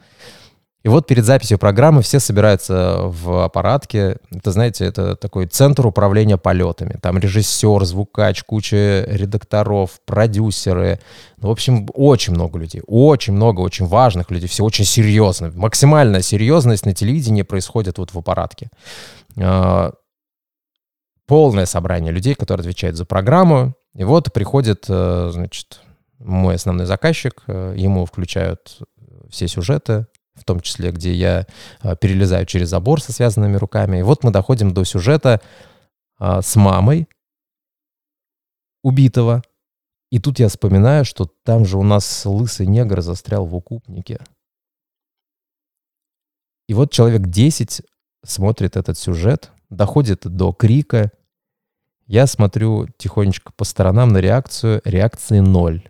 И 0.86 0.88
вот 0.88 1.08
перед 1.08 1.24
записью 1.24 1.58
программы 1.58 2.00
все 2.00 2.20
собираются 2.20 2.98
в 3.06 3.42
аппаратке. 3.42 4.18
Это, 4.30 4.52
знаете, 4.52 4.84
это 4.84 5.16
такой 5.16 5.48
центр 5.48 5.84
управления 5.84 6.36
полетами. 6.36 6.96
Там 7.02 7.18
режиссер, 7.18 7.84
звукач, 7.84 8.44
куча 8.44 9.04
редакторов, 9.08 10.00
продюсеры. 10.04 11.00
Ну, 11.38 11.48
в 11.48 11.50
общем, 11.50 11.88
очень 11.92 12.34
много 12.34 12.60
людей. 12.60 12.82
Очень 12.86 13.32
много 13.32 13.62
очень 13.62 13.86
важных 13.86 14.30
людей. 14.30 14.48
Все 14.48 14.62
очень 14.62 14.84
серьезно. 14.84 15.50
Максимальная 15.56 16.22
серьезность 16.22 16.86
на 16.86 16.94
телевидении 16.94 17.42
происходит 17.42 17.98
вот 17.98 18.14
в 18.14 18.18
аппаратке. 18.18 18.68
А, 19.42 19.92
полное 21.26 21.66
собрание 21.66 22.12
людей, 22.12 22.36
которые 22.36 22.62
отвечают 22.62 22.96
за 22.96 23.04
программу. 23.06 23.74
И 23.96 24.04
вот 24.04 24.32
приходит, 24.32 24.84
э, 24.88 25.30
значит, 25.32 25.80
мой 26.20 26.54
основной 26.54 26.86
заказчик. 26.86 27.42
Э, 27.48 27.74
ему 27.76 28.06
включают 28.06 28.78
все 29.28 29.48
сюжеты, 29.48 30.06
в 30.36 30.44
том 30.44 30.60
числе, 30.60 30.92
где 30.92 31.12
я 31.12 31.46
а, 31.80 31.96
перелезаю 31.96 32.46
через 32.46 32.68
забор 32.68 33.00
со 33.00 33.12
связанными 33.12 33.56
руками. 33.56 33.98
И 33.98 34.02
вот 34.02 34.22
мы 34.22 34.30
доходим 34.30 34.72
до 34.72 34.84
сюжета 34.84 35.40
а, 36.18 36.42
с 36.42 36.54
мамой 36.56 37.08
убитого. 38.82 39.42
И 40.10 40.20
тут 40.20 40.38
я 40.38 40.48
вспоминаю, 40.48 41.04
что 41.04 41.28
там 41.42 41.64
же 41.64 41.78
у 41.78 41.82
нас 41.82 42.24
лысый 42.24 42.66
негр 42.66 43.00
застрял 43.00 43.44
в 43.44 43.54
укупнике. 43.54 44.20
И 46.68 46.74
вот 46.74 46.92
человек 46.92 47.22
10 47.26 47.82
смотрит 48.24 48.76
этот 48.76 48.98
сюжет, 48.98 49.52
доходит 49.70 50.26
до 50.26 50.52
крика. 50.52 51.10
Я 52.06 52.26
смотрю 52.26 52.86
тихонечко 52.98 53.52
по 53.52 53.64
сторонам 53.64 54.10
на 54.10 54.18
реакцию. 54.18 54.80
Реакции 54.84 55.40
ноль. 55.40 55.88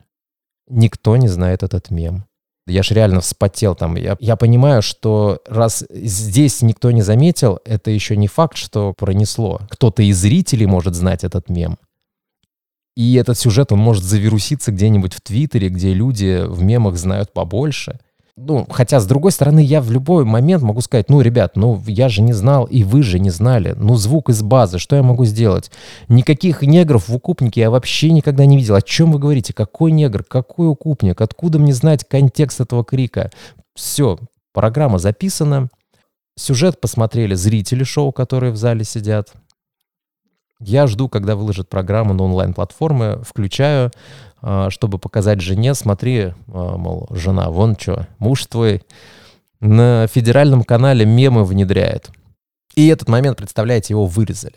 Никто 0.67 1.17
не 1.17 1.29
знает 1.29 1.63
этот 1.63 1.91
мем. 1.91 2.27
Я 2.67 2.83
же 2.83 2.95
реально 2.95 3.21
вспотел 3.21 3.75
там. 3.75 3.97
Я, 3.97 4.17
я 4.19 4.37
понимаю, 4.37 4.83
что 4.83 5.41
раз 5.47 5.85
здесь 5.89 6.63
никто 6.63 6.91
не 6.91 7.03
заметил, 7.03 7.61
это 7.65 7.91
еще 7.91 8.17
не 8.17 8.27
факт, 8.27 8.57
что 8.57 8.93
пронесло. 8.97 9.61
Кто-то 9.71 10.03
из 10.03 10.19
зрителей 10.19 10.67
может 10.67 10.95
знать 10.95 11.23
этот 11.23 11.49
мем. 11.49 11.79
И 12.97 13.15
этот 13.15 13.39
сюжет, 13.39 13.73
он 13.73 13.79
может 13.79 14.03
завируситься 14.03 14.73
где-нибудь 14.73 15.15
в 15.15 15.21
Твиттере, 15.21 15.69
где 15.69 15.93
люди 15.93 16.45
в 16.47 16.63
мемах 16.63 16.97
знают 16.97 17.33
побольше 17.33 18.01
ну, 18.39 18.67
хотя, 18.69 19.01
с 19.01 19.07
другой 19.07 19.33
стороны, 19.33 19.61
я 19.61 19.81
в 19.81 19.91
любой 19.91 20.27
момент 20.27 20.63
могу 20.63 20.83
сказать, 20.83 21.09
ну, 21.09 21.23
ребят, 21.23 21.57
ну, 21.57 21.83
я 21.87 22.11
же 22.11 22.21
не 22.21 22.35
знал, 22.35 22.67
и 22.67 22.85
вы 22.85 23.03
же 23.03 23.19
не 23.19 23.31
знали. 23.31 23.75
Ну, 23.79 23.97
звук 23.97 24.29
из 24.29 24.43
базы, 24.43 24.79
что 24.79 24.95
я 24.95 25.03
могу 25.03 25.25
сделать? 25.25 25.71
Никаких 26.09 26.61
негров 26.61 27.09
в 27.09 27.15
укупнике 27.15 27.63
я 27.63 27.71
вообще 27.71 28.11
никогда 28.11 28.45
не 28.45 28.59
видел. 28.59 28.75
О 28.75 28.83
чем 28.83 29.13
вы 29.13 29.19
говорите? 29.19 29.55
Какой 29.55 29.91
негр? 29.91 30.23
Какой 30.23 30.69
укупник? 30.69 31.23
Откуда 31.23 31.59
мне 31.59 31.73
знать 31.73 32.05
контекст 32.07 32.61
этого 32.61 32.85
крика? 32.85 33.31
Все, 33.75 34.19
программа 34.53 34.99
записана. 34.99 35.71
Сюжет 36.39 36.79
посмотрели 36.79 37.35
зрители 37.35 37.85
шоу, 37.85 38.13
которые 38.13 38.53
в 38.53 38.57
зале 38.57 38.85
сидят. 38.85 39.33
Я 40.61 40.87
жду, 40.87 41.09
когда 41.09 41.37
выложат 41.37 41.71
программу 41.71 42.13
на 42.13 42.25
онлайн-платформы, 42.25 43.23
включаю, 43.27 43.91
чтобы 44.71 44.99
показать 44.99 45.41
жене, 45.41 45.75
смотри, 45.75 46.35
а, 46.49 46.77
мол, 46.77 47.09
жена, 47.11 47.51
вон 47.51 47.77
что, 47.77 48.07
муж 48.19 48.47
твой 48.47 48.83
на 49.61 50.07
федеральном 50.07 50.63
канале 50.63 51.07
мемы 51.07 51.45
внедряет. 51.45 52.11
И 52.75 52.89
этот 52.89 53.09
момент, 53.09 53.39
представляете, 53.39 53.95
его 53.95 54.07
вырезали. 54.07 54.57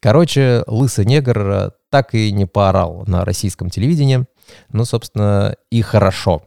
Короче, 0.00 0.64
лысый 0.66 1.04
негр 1.04 1.38
а, 1.38 1.70
так 1.90 2.14
и 2.14 2.32
не 2.32 2.46
поорал 2.46 3.04
на 3.06 3.24
российском 3.24 3.70
телевидении. 3.70 4.26
Ну, 4.70 4.84
собственно, 4.84 5.56
и 5.70 5.82
хорошо. 5.82 6.42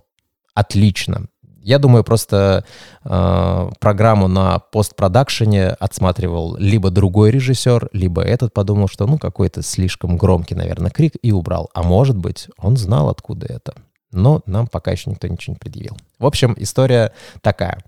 Отлично. 0.53 1.28
Я 1.61 1.79
думаю, 1.79 2.03
просто 2.03 2.65
э, 3.03 3.69
программу 3.79 4.27
на 4.27 4.59
постпродакшене 4.59 5.69
отсматривал 5.69 6.55
либо 6.57 6.89
другой 6.89 7.31
режиссер, 7.31 7.89
либо 7.93 8.21
этот 8.21 8.53
подумал, 8.53 8.87
что 8.87 9.05
ну 9.07 9.17
какой-то 9.17 9.61
слишком 9.61 10.17
громкий, 10.17 10.55
наверное, 10.55 10.91
крик 10.91 11.13
и 11.21 11.31
убрал. 11.31 11.69
А 11.73 11.83
может 11.83 12.17
быть, 12.17 12.47
он 12.57 12.77
знал, 12.77 13.09
откуда 13.09 13.47
это. 13.47 13.73
Но 14.11 14.41
нам 14.45 14.67
пока 14.67 14.91
еще 14.91 15.09
никто 15.09 15.27
ничего 15.27 15.53
не 15.53 15.59
предъявил. 15.59 15.97
В 16.17 16.25
общем, 16.25 16.55
история 16.57 17.13
такая. 17.41 17.83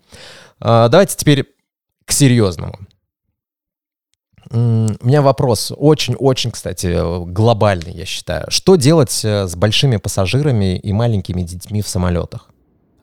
Э, 0.60 0.88
давайте 0.90 1.16
теперь 1.16 1.46
к 2.06 2.12
серьезному. 2.12 2.78
У 4.54 4.58
меня 4.58 5.22
вопрос 5.22 5.72
очень-очень, 5.76 6.52
кстати, 6.52 7.00
глобальный, 7.32 7.94
я 7.94 8.06
считаю. 8.06 8.48
Что 8.50 8.76
делать 8.76 9.22
э, 9.24 9.48
с 9.48 9.56
большими 9.56 9.96
пассажирами 9.96 10.78
и 10.78 10.92
маленькими 10.92 11.42
детьми 11.42 11.82
в 11.82 11.88
самолетах? 11.88 12.51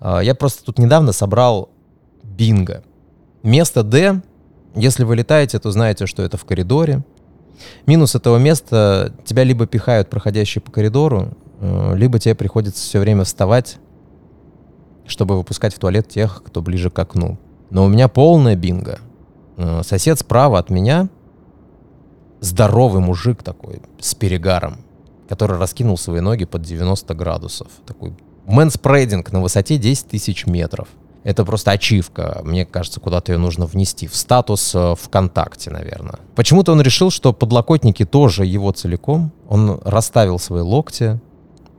А, 0.01 0.21
Я 0.21 0.35
просто 0.35 0.65
тут 0.65 0.79
недавно 0.79 1.13
собрал 1.13 1.71
бинго. 2.23 2.83
Место 3.43 3.83
D, 3.83 4.21
если 4.75 5.05
вы 5.05 5.17
летаете, 5.17 5.59
то 5.59 5.71
знаете, 5.71 6.07
что 6.07 6.23
это 6.23 6.37
в 6.37 6.45
коридоре. 6.45 7.03
Минус 7.87 8.15
этого 8.15 8.37
места, 8.39 9.13
тебя 9.25 9.45
либо 9.45 9.67
пихают 9.67 10.09
проходящие 10.09 10.63
по 10.63 10.71
коридору, 10.71 11.31
э, 11.61 11.97
либо 11.97 12.19
тебе 12.19 12.35
приходится 12.35 12.81
все 12.81 13.01
время 13.01 13.25
вставать, 13.25 13.79
чтобы 15.07 15.37
выпускать 15.37 15.75
в 15.75 15.79
туалет 15.79 16.09
тех, 16.09 16.43
кто 16.45 16.63
ближе 16.63 16.91
к 16.91 16.99
окну. 16.99 17.39
Но 17.71 17.85
у 17.85 17.89
меня 17.89 18.09
полная 18.09 18.55
бинго. 18.55 19.01
Э, 19.57 19.83
Сосед 19.83 20.21
справа 20.21 20.59
от 20.61 20.71
меня 20.71 21.09
здоровый 22.41 23.03
мужик 23.03 23.43
такой, 23.43 23.83
с 23.99 24.15
перегаром, 24.15 24.79
который 25.29 25.59
раскинул 25.59 25.97
свои 25.99 26.21
ноги 26.21 26.45
под 26.45 26.63
90 26.63 27.15
градусов. 27.15 27.69
Такой 27.85 28.15
мэнспрейдинг 28.49 29.31
на 29.33 29.41
высоте 29.41 29.79
10 29.79 30.09
тысяч 30.09 30.47
метров. 30.47 30.89
Это 31.25 31.45
просто 31.45 31.73
ачивка. 31.73 32.41
Мне 32.45 32.65
кажется, 32.65 33.01
куда-то 33.01 33.33
ее 33.33 33.39
нужно 33.39 33.67
внести. 33.67 34.07
В 34.07 34.17
статус 34.17 34.75
э, 34.75 34.95
ВКонтакте, 34.99 35.71
наверное. 35.71 36.21
Почему-то 36.35 36.73
он 36.73 36.81
решил, 36.81 37.11
что 37.11 37.33
подлокотники 37.33 38.05
тоже 38.05 38.47
его 38.47 38.73
целиком. 38.73 39.33
Он 39.49 39.81
расставил 39.85 40.39
свои 40.39 40.63
локти. 40.63 41.21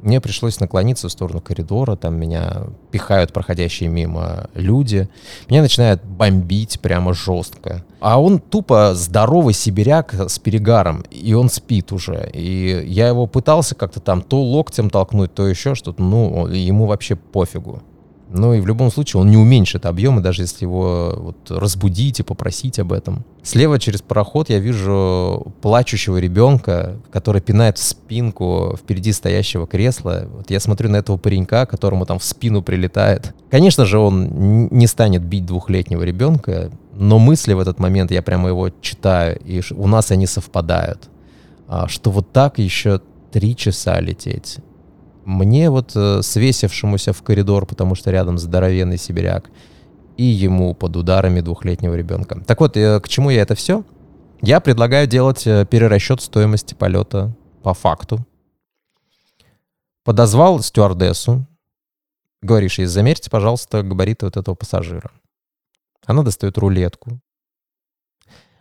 Мне 0.01 0.21
пришлось 0.21 0.59
наклониться 0.59 1.09
в 1.09 1.11
сторону 1.11 1.41
коридора. 1.41 1.95
Там 1.95 2.15
меня 2.15 2.63
пихают 2.91 3.33
проходящие 3.33 3.89
мимо 3.89 4.49
люди. 4.53 5.09
Меня 5.49 5.61
начинает 5.61 6.03
бомбить 6.05 6.79
прямо 6.79 7.13
жестко. 7.13 7.83
А 7.99 8.21
он 8.21 8.39
тупо 8.39 8.93
здоровый 8.95 9.53
сибиряк 9.53 10.13
с 10.13 10.39
перегаром. 10.39 11.03
И 11.11 11.33
он 11.33 11.49
спит 11.49 11.91
уже. 11.91 12.29
И 12.33 12.85
я 12.87 13.07
его 13.07 13.27
пытался 13.27 13.75
как-то 13.75 13.99
там 13.99 14.21
то 14.21 14.41
локтем 14.41 14.89
толкнуть, 14.89 15.33
то 15.33 15.47
еще 15.47 15.75
что-то. 15.75 16.01
Ну, 16.01 16.47
ему 16.47 16.85
вообще 16.85 17.15
пофигу. 17.15 17.81
Ну 18.31 18.53
и 18.53 18.61
в 18.61 18.67
любом 18.67 18.91
случае 18.91 19.21
он 19.21 19.31
не 19.31 19.37
уменьшит 19.37 19.85
объемы, 19.85 20.21
даже 20.21 20.43
если 20.43 20.65
его 20.65 21.13
вот 21.17 21.49
разбудить 21.49 22.19
и 22.19 22.23
попросить 22.23 22.79
об 22.79 22.93
этом. 22.93 23.25
Слева 23.41 23.79
через 23.79 24.01
пароход 24.01 24.49
я 24.49 24.59
вижу 24.59 25.51
плачущего 25.61 26.17
ребенка, 26.17 26.99
который 27.11 27.41
пинает 27.41 27.77
в 27.77 27.83
спинку 27.83 28.77
впереди 28.77 29.11
стоящего 29.13 29.65
кресла. 29.65 30.27
Вот 30.31 30.51
я 30.51 30.59
смотрю 30.59 30.89
на 30.89 30.97
этого 30.97 31.17
паренька, 31.17 31.65
которому 31.65 32.05
там 32.05 32.19
в 32.19 32.23
спину 32.23 32.61
прилетает. 32.61 33.33
Конечно 33.49 33.85
же, 33.85 33.97
он 33.97 34.67
не 34.71 34.85
станет 34.85 35.23
бить 35.23 35.45
двухлетнего 35.45 36.03
ребенка, 36.03 36.71
но 36.93 37.17
мысли 37.17 37.53
в 37.53 37.59
этот 37.59 37.79
момент, 37.79 38.11
я 38.11 38.21
прямо 38.21 38.49
его 38.49 38.69
читаю, 38.81 39.39
и 39.43 39.61
у 39.71 39.87
нас 39.87 40.11
они 40.11 40.27
совпадают. 40.27 41.09
А, 41.67 41.87
Что 41.87 42.11
вот 42.11 42.31
так 42.31 42.59
еще 42.59 43.01
три 43.31 43.55
часа 43.55 43.99
лететь. 43.99 44.57
Мне 45.29 45.69
вот 45.69 45.91
э, 45.95 46.23
свесившемуся 46.23 47.13
в 47.13 47.21
коридор, 47.21 47.67
потому 47.67 47.93
что 47.93 48.09
рядом 48.09 48.39
здоровенный 48.39 48.97
сибиряк, 48.97 49.51
и 50.17 50.23
ему 50.23 50.73
под 50.73 50.95
ударами 50.95 51.41
двухлетнего 51.41 51.93
ребенка. 51.93 52.43
Так 52.47 52.59
вот, 52.59 52.75
э, 52.75 52.99
к 52.99 53.07
чему 53.07 53.29
я 53.29 53.43
это 53.43 53.53
все? 53.53 53.83
Я 54.41 54.59
предлагаю 54.59 55.05
делать 55.05 55.45
э, 55.45 55.67
перерасчет 55.69 56.21
стоимости 56.21 56.73
полета 56.73 57.31
по 57.61 57.75
факту. 57.75 58.25
Подозвал 60.03 60.61
стюардессу. 60.61 61.45
Говоришь 62.41 62.79
ей, 62.79 62.85
замерьте, 62.87 63.29
пожалуйста, 63.29 63.83
габариты 63.83 64.25
вот 64.25 64.35
этого 64.35 64.55
пассажира. 64.55 65.11
Она 66.07 66.23
достает 66.23 66.57
рулетку. 66.57 67.19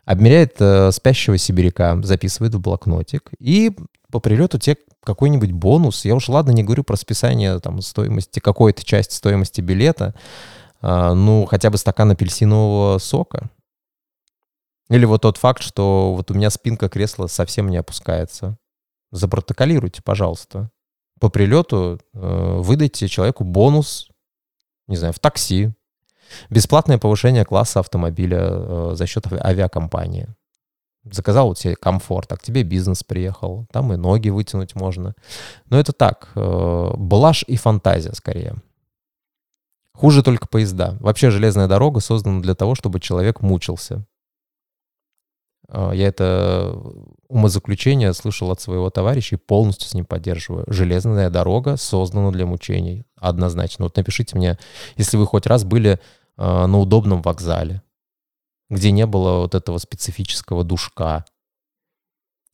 Обмеряет 0.08 0.54
э, 0.58 0.90
спящего 0.90 1.36
сибиряка, 1.36 2.00
записывает 2.02 2.54
в 2.54 2.60
блокнотик. 2.60 3.30
И 3.38 3.76
по 4.10 4.20
прилету 4.20 4.58
тебе 4.58 4.78
какой-нибудь 5.04 5.52
бонус. 5.52 6.06
Я 6.06 6.14
уж 6.14 6.30
ладно 6.30 6.52
не 6.52 6.62
говорю 6.62 6.82
про 6.82 6.96
списание 6.96 7.60
там 7.60 7.82
стоимости, 7.82 8.40
какой-то 8.40 8.82
части 8.82 9.14
стоимости 9.14 9.60
билета. 9.60 10.14
А, 10.80 11.12
ну, 11.12 11.44
хотя 11.44 11.68
бы 11.68 11.76
стакан 11.76 12.10
апельсинового 12.10 12.96
сока. 12.96 13.50
Или 14.88 15.04
вот 15.04 15.20
тот 15.20 15.36
факт, 15.36 15.62
что 15.62 16.14
вот 16.14 16.30
у 16.30 16.34
меня 16.34 16.48
спинка 16.48 16.88
кресла 16.88 17.26
совсем 17.26 17.68
не 17.68 17.76
опускается. 17.76 18.56
Запротоколируйте, 19.10 20.00
пожалуйста. 20.02 20.70
По 21.20 21.28
прилету 21.28 22.00
э, 22.14 22.56
выдайте 22.60 23.08
человеку 23.08 23.44
бонус, 23.44 24.08
не 24.86 24.96
знаю, 24.96 25.12
в 25.12 25.18
такси. 25.18 25.74
Бесплатное 26.50 26.98
повышение 26.98 27.44
класса 27.44 27.80
автомобиля 27.80 28.38
э, 28.42 28.90
за 28.94 29.06
счет 29.06 29.26
ави- 29.26 29.40
авиакомпании. 29.42 30.28
Заказал 31.10 31.48
вот 31.48 31.58
себе 31.58 31.74
комфорт, 31.76 32.32
а 32.32 32.36
к 32.36 32.42
тебе 32.42 32.62
бизнес 32.64 33.02
приехал. 33.02 33.66
Там 33.72 33.92
и 33.92 33.96
ноги 33.96 34.28
вытянуть 34.28 34.74
можно. 34.74 35.14
Но 35.70 35.78
это 35.78 35.92
так, 35.92 36.30
э, 36.34 36.90
блажь 36.96 37.44
и 37.46 37.56
фантазия 37.56 38.12
скорее. 38.14 38.56
Хуже 39.94 40.22
только 40.22 40.46
поезда. 40.46 40.96
Вообще 41.00 41.30
железная 41.30 41.66
дорога 41.66 42.00
создана 42.00 42.40
для 42.40 42.54
того, 42.54 42.74
чтобы 42.74 43.00
человек 43.00 43.40
мучился. 43.40 44.04
Э, 45.68 45.90
Я 45.94 46.08
это 46.08 46.76
умозаключение 47.28 48.12
слышал 48.14 48.50
от 48.50 48.60
своего 48.60 48.90
товарища 48.90 49.36
и 49.36 49.38
полностью 49.38 49.88
с 49.88 49.94
ним 49.94 50.04
поддерживаю. 50.04 50.64
Железная 50.68 51.30
дорога 51.30 51.76
создана 51.76 52.30
для 52.30 52.46
мучений. 52.46 53.04
Однозначно. 53.16 53.84
Вот 53.84 53.96
напишите 53.96 54.36
мне, 54.36 54.58
если 54.96 55.16
вы 55.16 55.26
хоть 55.26 55.46
раз 55.46 55.64
были 55.64 56.00
на 56.38 56.78
удобном 56.78 57.20
вокзале, 57.20 57.82
где 58.70 58.90
не 58.92 59.04
было 59.04 59.40
вот 59.40 59.54
этого 59.54 59.76
специфического 59.78 60.64
душка. 60.64 61.24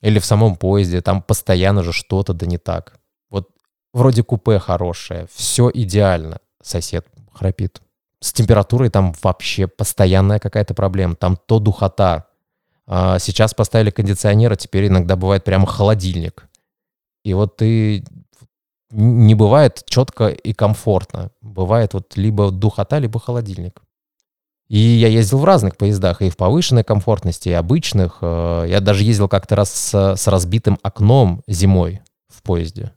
Или 0.00 0.18
в 0.18 0.24
самом 0.24 0.56
поезде, 0.56 1.00
там 1.00 1.22
постоянно 1.22 1.82
же 1.82 1.92
что-то 1.92 2.32
да 2.34 2.46
не 2.46 2.58
так. 2.58 2.98
Вот 3.30 3.50
вроде 3.92 4.22
купе 4.22 4.58
хорошее, 4.58 5.28
все 5.32 5.70
идеально. 5.72 6.40
Сосед 6.62 7.06
храпит. 7.32 7.80
С 8.20 8.32
температурой 8.32 8.88
там 8.88 9.14
вообще 9.22 9.66
постоянная 9.66 10.38
какая-то 10.38 10.74
проблема. 10.74 11.14
Там 11.14 11.36
то 11.36 11.58
духота. 11.58 12.26
А 12.86 13.18
сейчас 13.18 13.54
поставили 13.54 13.90
кондиционер, 13.90 14.52
а 14.52 14.56
теперь 14.56 14.88
иногда 14.88 15.16
бывает 15.16 15.44
прямо 15.44 15.66
холодильник. 15.66 16.48
И 17.22 17.32
вот 17.34 17.56
ты 17.56 18.04
не 18.94 19.34
бывает 19.34 19.82
четко 19.86 20.28
и 20.28 20.52
комфортно. 20.52 21.30
Бывает 21.40 21.94
вот 21.94 22.16
либо 22.16 22.50
духота, 22.50 22.98
либо 22.98 23.18
холодильник. 23.18 23.82
И 24.68 24.78
я 24.78 25.08
ездил 25.08 25.38
в 25.38 25.44
разных 25.44 25.76
поездах, 25.76 26.22
и 26.22 26.30
в 26.30 26.36
повышенной 26.36 26.84
комфортности, 26.84 27.48
и 27.50 27.52
обычных. 27.52 28.18
Э, 28.22 28.64
Я 28.68 28.80
даже 28.80 29.04
ездил 29.04 29.28
как-то 29.28 29.56
раз 29.56 29.70
с, 29.72 30.16
с 30.16 30.26
разбитым 30.26 30.78
окном 30.82 31.42
зимой 31.46 32.00
в 32.28 32.42
поезде. 32.42 32.92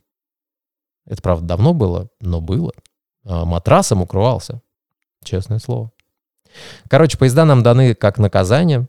Это, 1.05 1.21
правда, 1.21 1.45
давно 1.45 1.73
было, 1.73 2.09
но 2.21 2.41
было. 2.41 2.71
А 3.25 3.45
Матрасом 3.45 4.01
укрывался. 4.01 4.61
Честное 5.23 5.59
слово. 5.59 5.91
Короче, 6.89 7.17
поезда 7.17 7.43
нам 7.43 7.63
даны 7.63 7.95
как 7.95 8.17
наказание. 8.17 8.87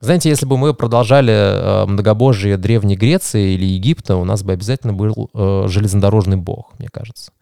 Знаете, 0.00 0.28
если 0.28 0.46
бы 0.46 0.58
мы 0.58 0.74
продолжали 0.74 1.32
э, 1.32 1.86
многобожие 1.86 2.56
Древней 2.56 2.96
Греции 2.96 3.54
или 3.54 3.64
Египта, 3.64 4.16
у 4.16 4.24
нас 4.24 4.42
бы 4.42 4.52
обязательно 4.52 4.92
был 4.92 5.30
э, 5.32 5.64
железнодорожный 5.68 6.36
бог, 6.36 6.72
мне 6.78 6.88
кажется. 6.88 7.32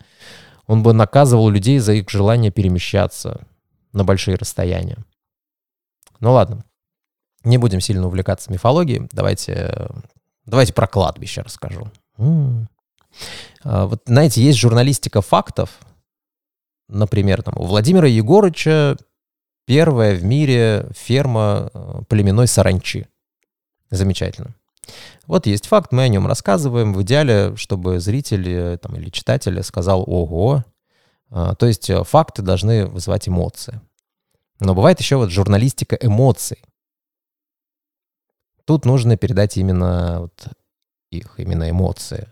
Он 0.67 0.83
бы 0.83 0.93
наказывал 0.93 1.49
людей 1.49 1.79
за 1.79 1.95
их 1.95 2.09
желание 2.09 2.53
перемещаться 2.53 3.47
на 3.93 4.05
большие 4.05 4.37
расстояния. 4.37 4.99
Ну 6.21 6.33
ладно, 6.33 6.65
не 7.45 7.59
будем 7.59 7.81
сильно 7.81 8.07
увлекаться 8.07 8.53
мифологией. 8.53 9.09
Давайте, 9.13 9.89
давайте 10.47 10.73
про 10.73 10.87
кладбище 10.87 11.43
расскажу. 11.43 11.91
М. 12.19 12.69
А, 13.65 13.87
Вот 13.87 14.03
знаете, 14.07 14.43
есть 14.43 14.59
журналистика 14.59 15.21
фактов. 15.21 15.81
Например, 16.89 17.43
там, 17.43 17.55
у 17.57 17.65
Владимира 17.65 18.07
Егорыча 18.07 18.97
первая 19.73 20.15
в 20.15 20.23
мире 20.23 20.87
ферма 20.95 21.71
э, 21.73 22.03
племенной 22.07 22.47
саранчи. 22.47 23.07
Замечательно. 23.89 24.55
Вот 25.27 25.47
есть 25.47 25.67
факт, 25.67 25.93
мы 25.93 26.03
о 26.03 26.09
нем 26.09 26.27
рассказываем. 26.27 26.93
В 26.93 27.01
идеале, 27.01 27.57
чтобы 27.57 27.99
зритель 27.99 28.47
э, 28.51 28.77
там, 28.77 28.97
или 28.97 29.09
читатель 29.09 29.63
сказал 29.63 30.05
«Ого!». 30.07 30.63
А, 31.31 31.55
То 31.55 31.65
есть 31.65 31.89
э, 31.89 32.05
факты 32.05 32.43
должны 32.43 32.85
вызывать 32.85 33.31
эмоции. 33.31 33.81
Но 34.61 34.75
бывает 34.75 35.01
еще 35.01 35.17
вот 35.17 35.31
журналистика 35.31 35.97
эмоций. 35.99 36.63
Тут 38.67 38.85
нужно 38.85 39.17
передать 39.17 39.57
именно 39.57 40.21
вот 40.21 40.49
их, 41.11 41.33
именно 41.39 41.71
эмоции. 41.71 42.29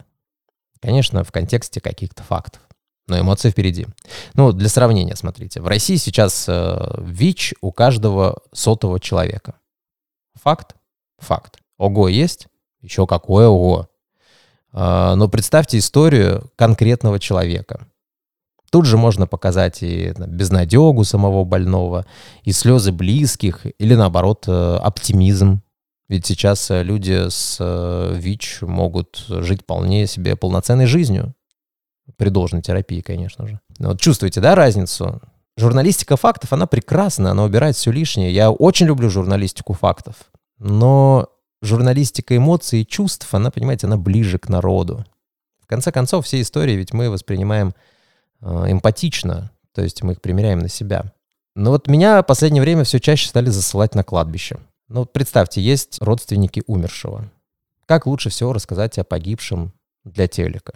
Конечно, 0.81 1.25
в 1.25 1.33
контексте 1.33 1.81
каких-то 1.81 2.23
фактов. 2.23 2.61
Но 3.07 3.19
эмоции 3.19 3.49
впереди. 3.49 3.87
Ну, 4.35 4.53
для 4.53 4.69
сравнения, 4.69 5.17
смотрите. 5.17 5.61
В 5.61 5.67
России 5.67 5.97
сейчас 5.97 6.47
э, 6.49 6.95
ВИЧ 6.99 7.55
у 7.61 7.73
каждого 7.73 8.43
сотого 8.53 9.01
человека. 9.01 9.55
Факт? 10.43 10.77
Факт. 11.19 11.59
Ого 11.79 12.09
есть? 12.09 12.47
Еще 12.81 13.07
какое 13.07 13.49
ого. 13.49 13.89
А, 14.73 15.15
но 15.15 15.29
представьте 15.29 15.79
историю 15.79 16.51
конкретного 16.57 17.19
человека. 17.19 17.87
Тут 18.71 18.87
же 18.87 18.97
можно 18.97 19.27
показать 19.27 19.83
и 19.83 20.13
безнадегу 20.17 21.03
самого 21.03 21.45
больного, 21.45 22.07
и 22.45 22.53
слезы 22.53 22.93
близких, 22.93 23.67
или 23.79 23.95
наоборот, 23.95 24.45
э, 24.47 24.77
оптимизм 24.77 25.63
Ведь 26.09 26.27
сейчас 26.27 26.71
э, 26.71 26.85
люди 26.85 27.29
с 27.29 27.57
э, 27.59 28.15
ВИЧ 28.17 28.63
могут 28.63 29.25
жить 29.29 29.63
вполне 29.63 30.07
себе 30.07 30.37
полноценной 30.37 30.87
жизнью. 30.87 31.35
При 32.17 32.29
должной 32.29 32.63
терапии, 32.63 33.01
конечно 33.01 33.47
же. 33.47 33.61
Вот 33.89 34.01
чувствуете, 34.01 34.41
да, 34.41 34.55
разницу? 34.55 35.21
Журналистика 35.57 36.17
фактов, 36.17 36.53
она 36.53 36.67
прекрасна, 36.67 37.33
она 37.33 37.45
убирает 37.45 37.77
все 37.77 37.91
лишнее. 37.91 38.33
Я 38.33 38.51
очень 38.51 38.87
люблю 38.87 39.11
журналистику 39.11 39.73
фактов. 39.73 40.17
Но 40.59 41.29
журналистика 41.63 42.37
эмоций 42.37 42.83
и 42.83 42.87
чувств, 42.87 43.33
она, 43.35 43.51
понимаете, 43.51 43.87
она 43.87 43.97
ближе 43.97 44.39
к 44.39 44.49
народу. 44.49 45.05
В 45.61 45.67
конце 45.67 45.93
концов, 45.93 46.27
все 46.27 46.41
истории 46.41 46.75
ведь 46.75 46.93
мы 46.93 47.11
воспринимаем 47.11 47.75
э, 48.41 48.71
эмпатично, 48.71 49.51
то 49.75 49.83
есть 49.83 50.03
мы 50.03 50.13
их 50.13 50.21
примеряем 50.21 50.59
на 50.59 50.69
себя. 50.69 51.13
Но 51.55 51.71
вот 51.71 51.89
меня 51.89 52.23
в 52.23 52.27
последнее 52.27 52.63
время 52.63 52.85
все 52.85 53.01
чаще 53.01 53.29
стали 53.29 53.51
засылать 53.51 53.95
на 53.95 54.05
кладбище. 54.05 54.59
Ну 54.89 55.01
вот 55.01 55.13
представьте, 55.13 55.61
есть 55.61 56.01
родственники 56.01 56.63
умершего. 56.67 57.31
Как 57.87 58.07
лучше 58.07 58.31
всего 58.31 58.53
рассказать 58.53 58.99
о 58.99 59.05
погибшем 59.05 59.73
для 60.05 60.27
телека? 60.27 60.75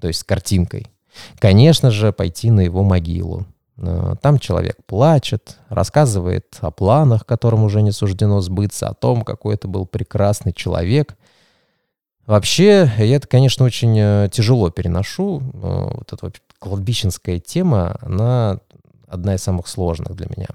То 0.00 0.08
есть 0.08 0.20
с 0.20 0.24
картинкой. 0.24 0.86
Конечно 1.38 1.90
же, 1.90 2.12
пойти 2.12 2.50
на 2.50 2.60
его 2.60 2.82
могилу. 2.82 3.46
Э, 3.78 4.14
там 4.20 4.38
человек 4.38 4.76
плачет, 4.86 5.58
рассказывает 5.68 6.56
о 6.60 6.70
планах, 6.70 7.26
которым 7.26 7.64
уже 7.64 7.82
не 7.82 7.92
суждено 7.92 8.40
сбыться, 8.40 8.88
о 8.88 8.94
том, 8.94 9.22
какой 9.22 9.54
это 9.54 9.68
был 9.68 9.86
прекрасный 9.86 10.52
человек. 10.52 11.16
Вообще, 12.26 12.90
я 12.98 13.16
это, 13.16 13.28
конечно, 13.28 13.64
очень 13.64 13.96
э, 13.98 14.28
тяжело 14.32 14.70
переношу. 14.70 15.40
Э, 15.40 15.90
вот 15.94 16.12
эта 16.12 16.26
вот 16.26 16.40
кладбищенская 16.58 17.38
тема, 17.38 17.96
она 18.00 18.60
одна 19.06 19.34
из 19.34 19.42
самых 19.42 19.68
сложных 19.68 20.16
для 20.16 20.26
меня. 20.34 20.48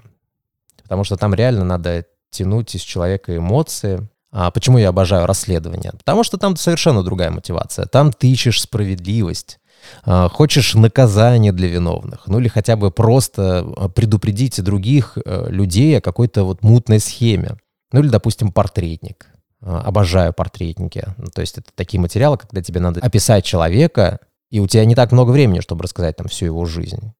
Потому 0.82 1.04
что 1.04 1.16
там 1.16 1.32
реально 1.34 1.64
надо 1.64 2.04
тянуть 2.30 2.74
из 2.74 2.82
человека 2.82 3.34
эмоции. 3.36 4.06
А 4.30 4.50
почему 4.50 4.78
я 4.78 4.88
обожаю 4.88 5.26
расследование? 5.26 5.92
Потому 5.92 6.24
что 6.24 6.38
там 6.38 6.56
совершенно 6.56 7.02
другая 7.02 7.30
мотивация. 7.30 7.86
Там 7.86 8.12
ты 8.12 8.30
ищешь 8.30 8.60
справедливость. 8.60 9.58
А, 10.04 10.28
хочешь 10.28 10.74
наказание 10.74 11.52
для 11.52 11.68
виновных, 11.68 12.26
ну 12.26 12.38
или 12.40 12.48
хотя 12.48 12.76
бы 12.76 12.90
просто 12.90 13.66
а, 13.76 13.88
предупредить 13.88 14.62
других 14.62 15.18
э, 15.24 15.46
людей 15.50 15.98
о 15.98 16.00
какой-то 16.00 16.44
вот 16.44 16.62
мутной 16.62 17.00
схеме. 17.00 17.56
Ну 17.92 18.00
или, 18.00 18.08
допустим, 18.08 18.52
портретник. 18.52 19.28
А, 19.60 19.80
обожаю 19.80 20.32
портретники. 20.32 21.06
Ну, 21.18 21.26
то 21.26 21.40
есть 21.40 21.58
это 21.58 21.70
такие 21.74 22.00
материалы, 22.00 22.38
когда 22.38 22.62
тебе 22.62 22.80
надо 22.80 23.00
описать 23.00 23.44
человека, 23.44 24.18
и 24.50 24.60
у 24.60 24.66
тебя 24.66 24.84
не 24.84 24.94
так 24.94 25.12
много 25.12 25.30
времени, 25.30 25.60
чтобы 25.60 25.84
рассказать 25.84 26.16
там 26.16 26.28
всю 26.28 26.46
его 26.46 26.64
жизнь. 26.66 27.12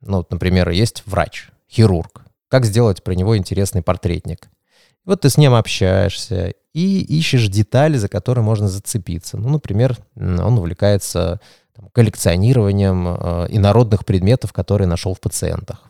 Ну, 0.00 0.18
вот, 0.18 0.30
например, 0.30 0.68
есть 0.70 1.02
врач, 1.06 1.48
хирург. 1.70 2.22
Как 2.48 2.64
сделать 2.64 3.02
про 3.02 3.14
него 3.14 3.36
интересный 3.36 3.82
портретник? 3.82 4.48
Вот 5.04 5.22
ты 5.22 5.30
с 5.30 5.38
ним 5.38 5.54
общаешься 5.54 6.54
и 6.74 7.00
ищешь 7.00 7.48
детали, 7.48 7.96
за 7.96 8.08
которые 8.08 8.44
можно 8.44 8.68
зацепиться. 8.68 9.38
Ну, 9.38 9.48
например, 9.48 9.96
он 10.16 10.58
увлекается 10.58 11.40
там, 11.78 11.90
коллекционированием 11.92 13.08
э, 13.08 13.46
инородных 13.50 14.04
предметов, 14.04 14.52
которые 14.52 14.88
нашел 14.88 15.14
в 15.14 15.20
пациентах. 15.20 15.84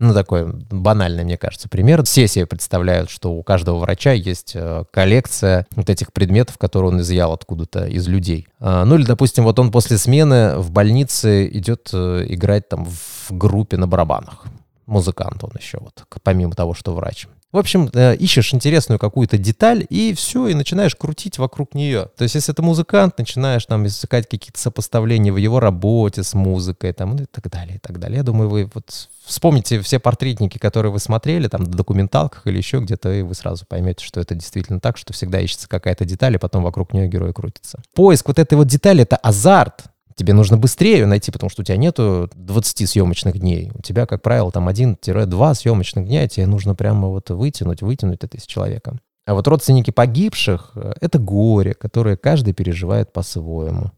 Ну, 0.00 0.14
такой 0.14 0.46
банальный, 0.46 1.24
мне 1.24 1.36
кажется, 1.36 1.68
пример. 1.68 2.04
Все 2.04 2.28
себе 2.28 2.46
представляют, 2.46 3.10
что 3.10 3.32
у 3.32 3.42
каждого 3.42 3.78
врача 3.78 4.12
есть 4.12 4.52
э, 4.54 4.84
коллекция 4.92 5.66
вот 5.74 5.90
этих 5.90 6.12
предметов, 6.12 6.56
которые 6.56 6.92
он 6.92 7.00
изъял 7.00 7.32
откуда-то 7.32 7.86
из 7.86 8.06
людей. 8.06 8.46
А, 8.60 8.84
ну, 8.84 8.94
или, 8.94 9.04
допустим, 9.04 9.42
вот 9.42 9.58
он 9.58 9.72
после 9.72 9.98
смены 9.98 10.56
в 10.58 10.70
больнице 10.70 11.48
идет 11.48 11.90
э, 11.92 12.26
играть 12.28 12.68
там 12.68 12.84
в 12.84 13.30
группе 13.30 13.76
на 13.76 13.88
барабанах. 13.88 14.44
Музыкант 14.86 15.42
он 15.42 15.50
еще, 15.58 15.78
вот, 15.80 16.04
помимо 16.22 16.52
того, 16.52 16.74
что 16.74 16.94
врач. 16.94 17.26
В 17.50 17.56
общем, 17.56 17.88
э, 17.94 18.14
ищешь 18.16 18.52
интересную 18.52 18.98
какую-то 18.98 19.38
деталь, 19.38 19.86
и 19.88 20.12
все, 20.12 20.48
и 20.48 20.54
начинаешь 20.54 20.94
крутить 20.94 21.38
вокруг 21.38 21.74
нее. 21.74 22.08
То 22.16 22.24
есть, 22.24 22.34
если 22.34 22.52
это 22.52 22.62
музыкант, 22.62 23.16
начинаешь 23.16 23.64
там 23.64 23.86
искать 23.86 24.28
какие-то 24.28 24.60
сопоставления 24.60 25.32
в 25.32 25.38
его 25.38 25.58
работе 25.58 26.22
с 26.22 26.34
музыкой, 26.34 26.92
там, 26.92 27.16
ну 27.16 27.22
и 27.22 27.26
так 27.26 27.48
далее, 27.50 27.76
и 27.76 27.78
так 27.78 27.98
далее. 27.98 28.18
Я 28.18 28.22
думаю, 28.22 28.50
вы 28.50 28.70
вот 28.74 29.08
вспомните 29.24 29.80
все 29.80 29.98
портретники, 29.98 30.58
которые 30.58 30.92
вы 30.92 30.98
смотрели, 30.98 31.48
там, 31.48 31.64
в 31.64 31.74
документалках 31.74 32.46
или 32.46 32.58
еще 32.58 32.80
где-то, 32.80 33.10
и 33.14 33.22
вы 33.22 33.34
сразу 33.34 33.64
поймете, 33.66 34.04
что 34.04 34.20
это 34.20 34.34
действительно 34.34 34.78
так, 34.78 34.98
что 34.98 35.14
всегда 35.14 35.40
ищется 35.40 35.70
какая-то 35.70 36.04
деталь, 36.04 36.34
и 36.34 36.38
потом 36.38 36.62
вокруг 36.62 36.92
нее 36.92 37.08
герой 37.08 37.32
крутится. 37.32 37.80
Поиск 37.94 38.28
вот 38.28 38.38
этой 38.38 38.56
вот 38.56 38.66
детали— 38.66 39.02
это 39.04 39.16
азарт 39.16 39.84
тебе 40.18 40.34
нужно 40.34 40.58
быстрее 40.58 40.98
ее 40.98 41.06
найти, 41.06 41.30
потому 41.30 41.48
что 41.48 41.62
у 41.62 41.64
тебя 41.64 41.76
нету 41.76 42.28
20 42.34 42.88
съемочных 42.88 43.38
дней. 43.38 43.70
У 43.74 43.82
тебя, 43.82 44.04
как 44.04 44.20
правило, 44.20 44.50
там 44.50 44.68
1-2 44.68 45.54
съемочных 45.54 46.06
дня, 46.06 46.24
и 46.24 46.28
тебе 46.28 46.46
нужно 46.46 46.74
прямо 46.74 47.08
вот 47.08 47.30
вытянуть, 47.30 47.82
вытянуть 47.82 48.24
это 48.24 48.36
из 48.36 48.42
человека. 48.42 48.98
А 49.26 49.34
вот 49.34 49.46
родственники 49.46 49.90
погибших 49.90 50.72
э,— 50.74 50.94
это 51.00 51.18
горе, 51.18 51.74
которое 51.74 52.16
каждый 52.16 52.54
переживает 52.54 53.12
по-своему. 53.12 53.92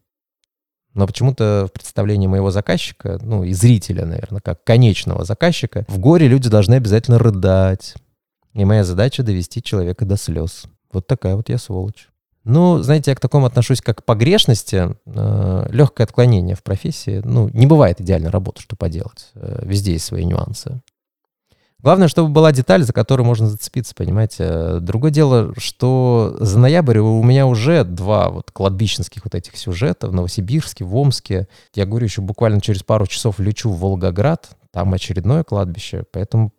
Но 0.93 1.07
почему-то 1.07 1.69
в 1.69 1.73
представлении 1.73 2.27
моего 2.27 2.51
заказчика, 2.51 3.19
ну 3.23 3.45
и 3.45 3.53
зрителя, 3.53 4.05
наверное, 4.05 4.41
как 4.41 4.65
конечного 4.65 5.25
заказчика, 5.25 5.87
в 5.89 5.99
горе 5.99 6.27
люди 6.29 6.51
должны 6.51 6.75
обязательно 6.75 7.19
рыдать. 7.19 7.95
И 8.53 8.65
моя 8.65 8.85
задача— 8.85 9.23
довести 9.25 9.63
человека 9.63 10.05
до 10.05 10.17
слез. 10.17 10.65
Вот 10.93 11.07
такая 11.07 11.37
вот 11.37 11.49
я 11.49 11.59
сволочь. 11.59 12.10
Ну, 12.45 12.79
знаете, 12.83 13.11
я 13.11 13.15
к 13.15 13.21
такому 13.21 13.47
отношусь 13.47 13.81
как 13.83 13.99
к 13.99 14.05
погрешности. 14.05 14.97
Э, 15.07 15.67
легкое 15.71 16.07
отклонение 16.07 16.57
в 16.57 16.63
профессии. 16.63 17.21
Ну, 17.25 17.49
не 17.51 17.67
бывает 17.67 18.01
идеальной 18.01 18.31
работы, 18.31 18.63
что 18.63 18.77
поделать. 18.77 19.29
Э, 19.35 19.61
везде 19.63 19.93
есть 19.93 20.07
свои 20.07 20.25
нюансы. 20.25 20.81
Главное, 21.83 22.09
чтобы 22.09 22.29
была 22.29 22.53
деталь, 22.53 22.83
за 22.83 22.93
которую 22.93 23.27
можно 23.27 23.47
зацепиться, 23.47 23.95
понимаете. 23.95 24.81
Другое 24.81 25.11
дело, 25.11 25.55
что 25.57 26.37
за 26.39 26.59
ноябрь 26.59 26.99
у 26.99 27.23
меня 27.23 27.47
уже 27.47 27.85
два 27.85 28.29
вот 28.29 28.51
кладбищенских 28.51 29.25
вот 29.25 29.35
этих 29.35 29.57
сюжета 29.57 30.09
в 30.09 30.15
Новосибирске, 30.15 30.85
в 30.85 30.95
Омске. 30.95 31.49
Я 31.75 31.87
говорю, 31.87 32.05
еще 32.05 32.21
буквально 32.21 32.61
через 32.61 32.83
пару 32.83 33.07
часов 33.07 33.39
лечу 33.39 33.71
в 33.71 33.81
Волгоград, 33.81 34.51
там 34.73 34.93
очередное 34.93 35.43
кладбище, 35.43 36.05
поэтому 36.13 36.53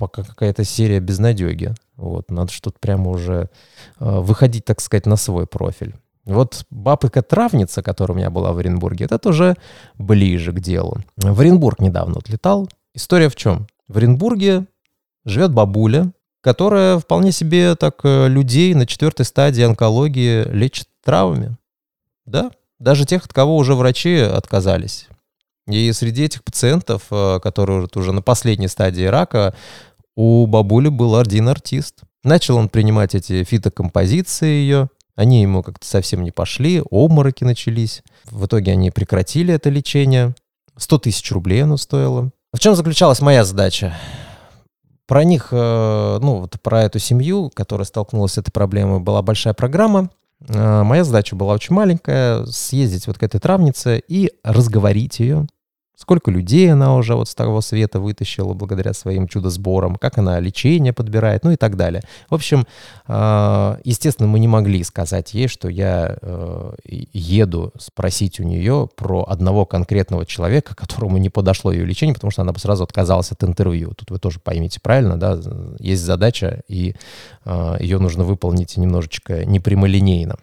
пока 0.00 0.22
какая-то 0.22 0.64
серия 0.64 0.98
безнадеги. 0.98 1.74
Вот, 1.96 2.30
надо 2.30 2.50
что-то 2.50 2.78
прямо 2.80 3.10
уже 3.10 3.50
э, 3.98 4.20
выходить, 4.20 4.64
так 4.64 4.80
сказать, 4.80 5.04
на 5.04 5.16
свой 5.16 5.46
профиль. 5.46 5.94
Вот 6.24 6.64
бабка 6.70 7.20
травница, 7.20 7.82
которая 7.82 8.16
у 8.16 8.18
меня 8.18 8.30
была 8.30 8.52
в 8.52 8.58
Оренбурге, 8.58 9.04
это 9.04 9.18
тоже 9.18 9.56
ближе 9.98 10.52
к 10.52 10.60
делу. 10.60 11.02
В 11.16 11.38
Оренбург 11.38 11.80
недавно 11.80 12.18
отлетал. 12.18 12.68
История 12.94 13.28
в 13.28 13.36
чем? 13.36 13.66
В 13.88 13.98
Оренбурге 13.98 14.64
живет 15.26 15.52
бабуля, 15.52 16.12
которая 16.40 16.98
вполне 16.98 17.30
себе 17.30 17.74
так 17.76 18.00
э, 18.04 18.28
людей 18.28 18.72
на 18.72 18.86
четвертой 18.86 19.26
стадии 19.26 19.62
онкологии 19.62 20.48
лечит 20.48 20.88
травами. 21.04 21.58
Да, 22.24 22.50
даже 22.78 23.04
тех, 23.04 23.26
от 23.26 23.34
кого 23.34 23.56
уже 23.56 23.74
врачи 23.74 24.16
отказались. 24.16 25.08
И 25.70 25.92
среди 25.92 26.24
этих 26.24 26.42
пациентов, 26.42 27.06
э, 27.10 27.38
которые 27.42 27.88
уже 27.94 28.12
на 28.12 28.22
последней 28.22 28.68
стадии 28.68 29.04
рака, 29.04 29.54
у 30.16 30.46
бабули 30.46 30.88
был 30.88 31.16
один 31.16 31.48
артист. 31.48 32.02
Начал 32.22 32.56
он 32.56 32.68
принимать 32.68 33.14
эти 33.14 33.44
фитокомпозиции 33.44 34.46
ее. 34.46 34.88
Они 35.16 35.42
ему 35.42 35.62
как-то 35.62 35.86
совсем 35.86 36.22
не 36.22 36.30
пошли, 36.30 36.82
обмороки 36.90 37.44
начались. 37.44 38.02
В 38.30 38.46
итоге 38.46 38.72
они 38.72 38.90
прекратили 38.90 39.52
это 39.54 39.70
лечение. 39.70 40.34
100 40.76 40.98
тысяч 40.98 41.30
рублей 41.32 41.64
оно 41.64 41.76
стоило. 41.76 42.30
В 42.52 42.58
чем 42.58 42.74
заключалась 42.74 43.20
моя 43.20 43.44
задача? 43.44 43.94
Про 45.06 45.24
них, 45.24 45.48
э, 45.50 46.18
ну, 46.22 46.40
вот 46.40 46.56
про 46.62 46.84
эту 46.84 46.98
семью, 46.98 47.50
которая 47.52 47.84
столкнулась 47.84 48.32
с 48.32 48.38
этой 48.38 48.50
проблемой, 48.50 49.00
была 49.00 49.22
большая 49.22 49.54
программа. 49.54 50.10
Э, 50.48 50.82
моя 50.82 51.04
задача 51.04 51.36
была 51.36 51.54
очень 51.54 51.74
маленькая, 51.74 52.46
съездить 52.46 53.06
вот 53.06 53.18
к 53.18 53.22
этой 53.22 53.40
травнице 53.40 54.02
и 54.06 54.30
разговорить 54.42 55.20
ее, 55.20 55.46
сколько 56.00 56.30
людей 56.30 56.72
она 56.72 56.96
уже 56.96 57.14
вот 57.14 57.28
с 57.28 57.34
того 57.34 57.60
света 57.60 58.00
вытащила 58.00 58.54
благодаря 58.54 58.94
своим 58.94 59.28
чудо-сборам, 59.28 59.96
как 59.96 60.16
она 60.16 60.40
лечение 60.40 60.94
подбирает, 60.94 61.44
ну 61.44 61.50
и 61.50 61.56
так 61.56 61.76
далее. 61.76 62.02
В 62.30 62.34
общем, 62.34 62.66
а, 63.06 63.78
естественно, 63.84 64.26
мы 64.26 64.38
не 64.38 64.48
могли 64.48 64.82
сказать 64.82 65.34
ей, 65.34 65.46
что 65.46 65.68
я 65.68 66.16
э, 66.22 66.72
еду 66.86 67.72
спросить 67.78 68.40
у 68.40 68.44
нее 68.44 68.88
про 68.96 69.24
одного 69.28 69.66
конкретного 69.66 70.24
человека, 70.24 70.74
которому 70.76 71.18
не 71.18 71.28
подошло 71.28 71.70
ее 71.70 71.84
лечение, 71.84 72.14
потому 72.14 72.30
что 72.30 72.40
она 72.40 72.52
бы 72.52 72.58
сразу 72.58 72.82
отказалась 72.82 73.30
от 73.30 73.44
интервью. 73.44 73.92
Тут 73.94 74.10
вы 74.10 74.18
тоже 74.18 74.40
поймите 74.40 74.80
правильно, 74.80 75.18
да, 75.18 75.38
есть 75.80 76.02
задача, 76.02 76.62
и 76.66 76.94
а, 77.44 77.76
ее 77.78 77.98
нужно 77.98 78.24
выполнить 78.24 78.78
немножечко 78.78 79.44
непрямолинейно. 79.44 80.36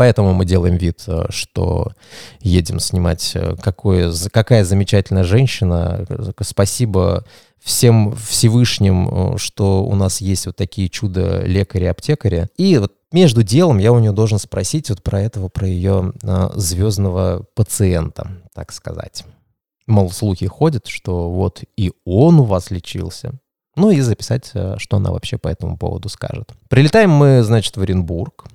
Поэтому 0.00 0.32
мы 0.32 0.46
делаем 0.46 0.76
вид, 0.76 1.02
э, 1.08 1.26
что 1.28 1.92
едем 2.40 2.80
снимать, 2.80 3.32
э, 3.34 3.54
какое, 3.60 4.10
какая 4.32 4.64
замечательная 4.64 5.24
женщина. 5.24 6.06
Спасибо 6.40 7.26
всем 7.62 8.16
Всевышним, 8.16 9.34
э, 9.34 9.36
что 9.36 9.84
у 9.84 9.94
нас 9.94 10.22
есть 10.22 10.46
вот 10.46 10.56
такие 10.56 10.88
чудо-лекари-аптекари. 10.88 12.48
И 12.56 12.78
вот 12.78 12.94
между 13.12 13.42
делом 13.42 13.76
я 13.76 13.92
у 13.92 13.98
нее 13.98 14.12
должен 14.12 14.38
спросить 14.38 14.88
вот 14.88 15.02
про 15.02 15.20
этого, 15.20 15.50
про 15.50 15.66
ее 15.66 16.14
звездного 16.54 17.44
пациента, 17.54 18.30
так 18.54 18.72
сказать. 18.72 19.26
Мол, 19.86 20.10
слухи 20.10 20.46
ходят, 20.46 20.86
что 20.86 21.30
вот 21.30 21.62
и 21.76 21.92
он 22.06 22.40
у 22.40 22.44
вас 22.44 22.70
лечился. 22.70 23.32
Ну 23.76 23.90
и 23.90 24.00
записать, 24.00 24.50
э, 24.54 24.76
что 24.78 24.96
она 24.96 25.12
вообще 25.12 25.36
по 25.36 25.48
этому 25.48 25.76
поводу 25.76 26.08
скажет. 26.08 26.54
Прилетаем 26.70 27.10
мы, 27.10 27.42
значит, 27.42 27.76
в 27.76 27.82
Оренбург. 27.82 28.46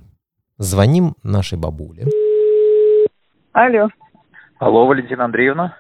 Звоним 0.58 1.16
нашей 1.24 1.58
бабуле. 1.58 2.06
Алло, 3.52 3.90
Алло, 4.60 4.86
Валентина 4.88 5.26
Андреевна. 5.26 5.78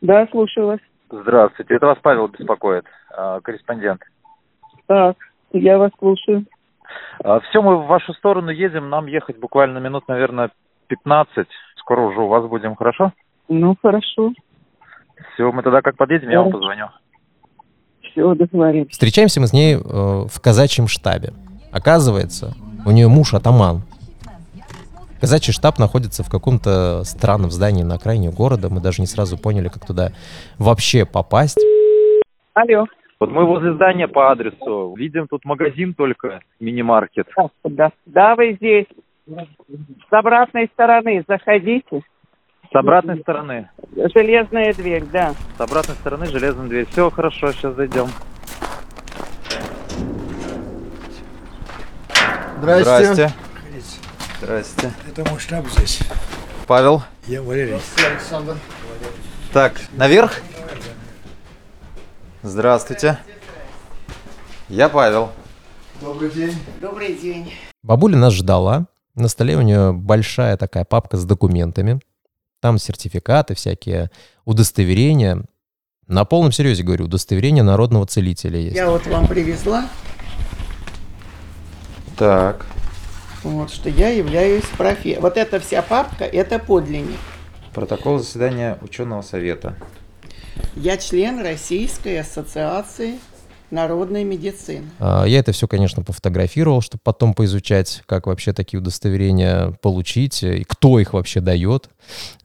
да, 0.00 0.26
слушаю 0.30 0.66
вас. 0.68 0.78
Здравствуйте, 1.10 1.74
это 1.74 1.86
вас 1.86 1.98
Павел 2.02 2.28
беспокоит, 2.28 2.84
а, 3.16 3.40
корреспондент. 3.40 4.00
Так, 4.86 5.16
я 5.52 5.78
вас 5.78 5.90
слушаю. 5.98 6.44
Все, 7.48 7.62
мы 7.62 7.76
в 7.76 7.86
вашу 7.86 8.12
сторону 8.14 8.50
едем, 8.50 8.88
нам 8.90 9.06
ехать 9.06 9.38
буквально 9.38 9.78
минут, 9.78 10.06
наверное, 10.08 10.50
15. 10.88 11.46
Скоро 11.78 12.02
уже 12.02 12.20
у 12.20 12.28
вас 12.28 12.44
будем, 12.46 12.74
хорошо? 12.76 13.12
Ну, 13.48 13.76
хорошо, 13.80 14.32
Все, 15.34 15.50
мы 15.52 15.62
тогда 15.62 15.80
как 15.82 15.96
подъедем, 15.96 16.30
я 16.30 16.40
вам 16.40 16.50
Хорошо. 16.50 16.58
позвоню. 16.58 16.86
все, 18.02 18.34
договорились. 18.34 18.90
Встречаемся 18.90 19.40
мы 19.40 19.46
с 19.48 19.52
ней 19.52 19.74
э, 19.76 19.78
в 19.80 20.40
казачьем 20.40 20.88
штабе. 20.88 21.32
Оказывается, 21.72 22.54
у 22.86 22.90
нее 22.90 23.08
муж 23.08 23.34
атаман. 23.34 23.82
Казачий 25.24 25.54
штаб 25.54 25.78
находится 25.78 26.22
в 26.22 26.28
каком-то 26.28 27.02
странном 27.04 27.50
здании 27.50 27.82
на 27.82 27.94
окраине 27.94 28.30
города. 28.30 28.68
Мы 28.68 28.82
даже 28.82 29.00
не 29.00 29.06
сразу 29.06 29.38
поняли, 29.38 29.68
как 29.68 29.86
туда 29.86 30.10
вообще 30.58 31.06
попасть. 31.06 31.58
Алло, 32.52 32.84
Вот 33.20 33.30
мы 33.30 33.46
возле 33.46 33.72
здания 33.72 34.06
по 34.06 34.30
адресу. 34.30 34.94
Видим 34.94 35.26
тут 35.26 35.46
магазин 35.46 35.94
только, 35.94 36.40
мини-маркет. 36.60 37.26
да, 37.64 37.90
да, 38.04 38.34
вы 38.34 38.52
здесь. 38.56 38.84
С 39.26 40.12
обратной 40.12 40.68
стороны 40.74 41.24
заходите. 41.26 42.02
С 42.70 42.76
обратной 42.76 43.18
стороны. 43.20 43.70
Железная 44.14 44.74
дверь, 44.74 45.04
да. 45.10 45.32
С 45.56 45.60
обратной 45.62 45.94
стороны 45.94 46.26
железная 46.26 46.68
дверь. 46.68 46.86
Все, 46.90 47.08
хорошо, 47.08 47.50
сейчас 47.52 47.74
зайдем. 47.76 48.08
Здрасте. 52.60 53.14
Здрасте. 53.14 53.43
Это 54.46 55.30
мой 55.30 55.38
штаб 55.40 55.66
здесь. 55.70 56.00
Павел. 56.66 57.02
Я 57.26 57.42
Валерий. 57.42 57.80
Так, 59.54 59.80
наверх? 59.92 60.40
Здравствуйте. 62.42 63.18
Я 64.68 64.90
Павел. 64.90 65.32
Добрый 66.02 66.30
день. 66.30 66.54
Добрый 66.82 67.14
день. 67.14 67.54
Бабуля 67.82 68.18
нас 68.18 68.34
ждала. 68.34 68.86
На 69.14 69.28
столе 69.28 69.56
у 69.56 69.62
нее 69.62 69.94
большая 69.94 70.58
такая 70.58 70.84
папка 70.84 71.16
с 71.16 71.24
документами. 71.24 72.00
Там 72.60 72.78
сертификаты, 72.78 73.54
всякие 73.54 74.10
удостоверения. 74.44 75.42
На 76.06 76.26
полном 76.26 76.52
серьезе 76.52 76.82
говорю, 76.82 77.06
удостоверение 77.06 77.62
народного 77.62 78.06
целителя 78.06 78.58
есть. 78.58 78.76
Я 78.76 78.90
вот 78.90 79.06
вам 79.06 79.26
привезла, 79.26 79.88
Так. 82.18 82.66
Вот, 83.44 83.70
что 83.70 83.88
я 83.88 84.08
являюсь 84.08 84.64
профи. 84.76 85.18
Вот 85.20 85.36
эта 85.36 85.60
вся 85.60 85.82
папка, 85.82 86.24
это 86.24 86.58
подлинник. 86.58 87.18
Протокол 87.72 88.18
заседания 88.18 88.78
ученого 88.82 89.22
совета. 89.22 89.76
Я 90.74 90.96
член 90.96 91.40
Российской 91.40 92.20
ассоциации 92.20 93.18
народной 93.70 94.24
медицины. 94.24 94.88
А, 94.98 95.24
Я 95.24 95.40
это 95.40 95.52
все, 95.52 95.68
конечно, 95.68 96.02
пофотографировал, 96.02 96.80
чтобы 96.80 97.02
потом 97.04 97.34
поизучать, 97.34 98.02
как 98.06 98.26
вообще 98.26 98.52
такие 98.52 98.80
удостоверения 98.80 99.72
получить 99.82 100.42
э, 100.42 100.58
и 100.58 100.64
кто 100.64 100.98
их 100.98 101.12
вообще 101.12 101.40
дает. 101.40 101.90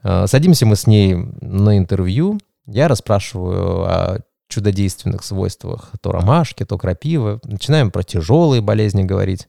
А, 0.02 0.26
Садимся 0.26 0.66
мы 0.66 0.76
с 0.76 0.86
ней 0.86 1.14
на 1.14 1.78
интервью. 1.78 2.38
Я 2.66 2.88
расспрашиваю 2.88 3.84
о 3.84 4.18
чудодейственных 4.48 5.22
свойствах 5.24 5.92
то 6.02 6.12
ромашки, 6.12 6.64
то 6.64 6.76
крапивы. 6.76 7.40
Начинаем 7.44 7.90
про 7.90 8.02
тяжелые 8.02 8.60
болезни 8.60 9.04
говорить. 9.04 9.48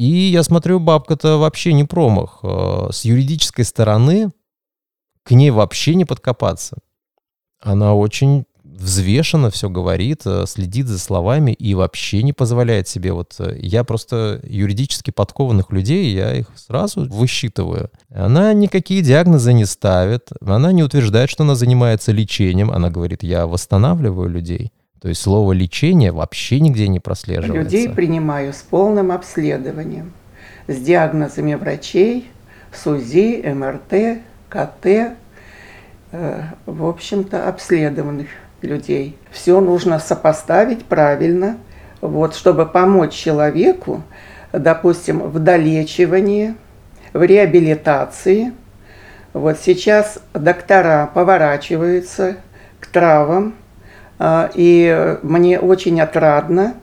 И 0.00 0.30
я 0.30 0.42
смотрю, 0.42 0.80
бабка-то 0.80 1.36
вообще 1.36 1.74
не 1.74 1.84
промах. 1.84 2.38
Э, 2.42 2.88
С 2.90 3.04
юридической 3.04 3.66
стороны 3.66 4.30
к 5.24 5.32
ней 5.32 5.50
вообще 5.50 5.94
не 5.94 6.06
подкопаться. 6.06 6.78
Она 7.60 7.94
очень 7.94 8.46
взвешенно 8.64 9.50
все 9.50 9.68
говорит, 9.68 10.22
э, 10.24 10.46
следит 10.46 10.86
за 10.86 10.98
словами 10.98 11.52
и 11.52 11.74
вообще 11.74 12.22
не 12.22 12.32
позволяет 12.32 12.88
себе 12.88 13.12
вот... 13.12 13.34
э, 13.40 13.58
Я 13.60 13.84
просто 13.84 14.40
юридически 14.42 15.10
подкованных 15.10 15.70
людей, 15.70 16.14
я 16.14 16.34
их 16.34 16.46
сразу 16.56 17.06
высчитываю. 17.06 17.90
Она 18.08 18.54
никакие 18.54 19.02
диагнозы 19.02 19.52
не 19.52 19.66
ставит, 19.66 20.30
она 20.40 20.72
не 20.72 20.82
утверждает, 20.82 21.28
что 21.28 21.42
она 21.42 21.54
занимается 21.54 22.10
лечением, 22.10 22.70
она 22.70 22.88
говорит, 22.88 23.22
я 23.22 23.46
восстанавливаю 23.46 24.30
людей. 24.30 24.72
То 25.00 25.08
есть 25.08 25.22
слово 25.22 25.52
лечение 25.52 26.12
вообще 26.12 26.60
нигде 26.60 26.86
не 26.86 27.00
прослеживается. 27.00 27.62
Людей 27.62 27.88
принимаю 27.88 28.52
с 28.52 28.58
полным 28.58 29.12
обследованием, 29.12 30.12
с 30.68 30.76
диагнозами 30.76 31.54
врачей, 31.54 32.30
с 32.70 32.86
УЗИ, 32.86 33.42
МРТ, 33.50 34.20
КТ, 34.50 35.16
э, 36.12 36.42
в 36.66 36.84
общем-то, 36.84 37.48
обследованных 37.48 38.28
людей. 38.60 39.16
Все 39.30 39.60
нужно 39.62 39.98
сопоставить 39.98 40.84
правильно, 40.84 41.56
вот, 42.02 42.34
чтобы 42.34 42.66
помочь 42.66 43.14
человеку, 43.14 44.02
допустим, 44.52 45.20
в 45.20 45.38
долечивании, 45.38 46.56
в 47.14 47.22
реабилитации. 47.22 48.52
Вот 49.32 49.58
сейчас 49.58 50.18
доктора 50.34 51.10
поворачиваются 51.14 52.36
к 52.80 52.86
травам, 52.86 53.54
и 54.54 55.18
мне 55.22 55.58
очень 55.58 56.00
отрадно, 56.00 56.74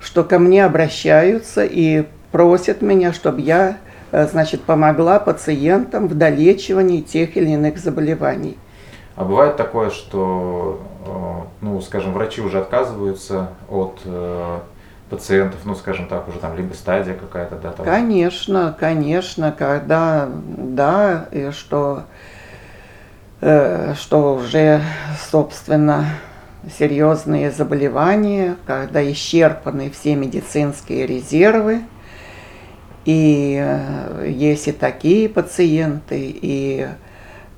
что 0.00 0.24
ко 0.24 0.38
мне 0.38 0.64
обращаются 0.64 1.64
и 1.64 2.06
просят 2.32 2.82
меня, 2.82 3.12
чтобы 3.12 3.40
я, 3.40 3.78
э, 4.12 4.26
значит, 4.26 4.62
помогла 4.62 5.18
пациентам 5.18 6.08
в 6.08 6.14
долечивании 6.14 7.00
тех 7.00 7.36
или 7.36 7.50
иных 7.50 7.78
заболеваний. 7.78 8.58
А 9.14 9.24
бывает 9.24 9.56
такое, 9.56 9.90
что, 9.90 10.82
э, 11.06 11.64
ну, 11.64 11.80
скажем, 11.80 12.12
врачи 12.12 12.42
уже 12.42 12.58
отказываются 12.58 13.48
от 13.70 14.00
э, 14.04 14.58
пациентов, 15.08 15.60
ну, 15.64 15.74
скажем 15.74 16.08
так, 16.08 16.28
уже 16.28 16.38
там 16.38 16.56
либо 16.56 16.74
стадия 16.74 17.14
какая-то, 17.14 17.56
да, 17.56 17.72
там. 17.72 17.86
Конечно, 17.86 18.76
конечно, 18.78 19.54
когда, 19.56 20.28
да, 20.30 21.28
и 21.32 21.50
что, 21.52 22.02
э, 23.40 23.94
что 23.94 24.34
уже, 24.34 24.82
собственно, 25.30 26.04
серьезные 26.78 27.50
заболевания, 27.50 28.56
когда 28.66 29.02
исчерпаны 29.12 29.90
все 29.90 30.14
медицинские 30.16 31.06
резервы, 31.06 31.82
и 33.04 33.56
э, 33.60 34.28
есть 34.28 34.66
и 34.68 34.72
такие 34.72 35.28
пациенты, 35.28 36.18
и 36.18 36.88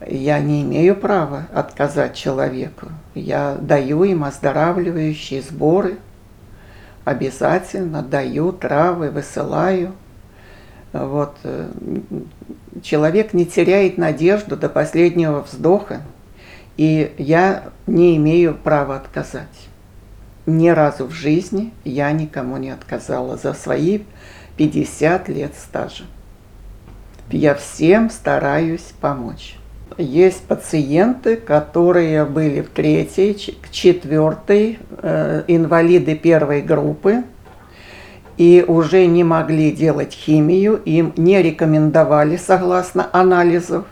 я 0.06 0.38
не 0.40 0.62
имею 0.62 0.94
права 0.94 1.48
отказать 1.54 2.14
человеку. 2.14 2.88
Я 3.14 3.56
даю 3.60 4.04
им 4.04 4.24
оздоравливающие 4.24 5.42
сборы, 5.42 5.96
обязательно 7.04 8.02
даю 8.02 8.52
травы, 8.52 9.10
высылаю. 9.10 9.92
Вот. 10.92 11.36
э, 11.44 11.68
Человек 12.82 13.32
не 13.32 13.44
теряет 13.44 13.98
надежду 13.98 14.56
до 14.56 14.68
последнего 14.68 15.40
вздоха, 15.40 16.02
и 16.78 17.12
я 17.18 17.64
не 17.86 18.16
имею 18.16 18.54
права 18.54 18.96
отказать. 18.96 19.68
Ни 20.46 20.70
разу 20.70 21.04
в 21.04 21.10
жизни 21.10 21.74
я 21.84 22.10
никому 22.12 22.56
не 22.56 22.70
отказала 22.70 23.36
за 23.36 23.52
свои 23.52 24.00
50 24.56 25.28
лет 25.28 25.52
стажа. 25.54 26.04
Я 27.30 27.54
всем 27.54 28.08
стараюсь 28.08 28.94
помочь. 29.00 29.56
Есть 29.98 30.42
пациенты, 30.44 31.36
которые 31.36 32.24
были 32.24 32.62
в 32.62 32.70
третьей, 32.70 33.36
четвертой, 33.70 34.78
э, 35.02 35.42
инвалиды 35.48 36.14
первой 36.14 36.62
группы, 36.62 37.24
и 38.36 38.64
уже 38.66 39.06
не 39.06 39.24
могли 39.24 39.72
делать 39.72 40.12
химию, 40.12 40.80
им 40.84 41.12
не 41.16 41.42
рекомендовали 41.42 42.36
согласно 42.36 43.08
анализов. 43.12 43.84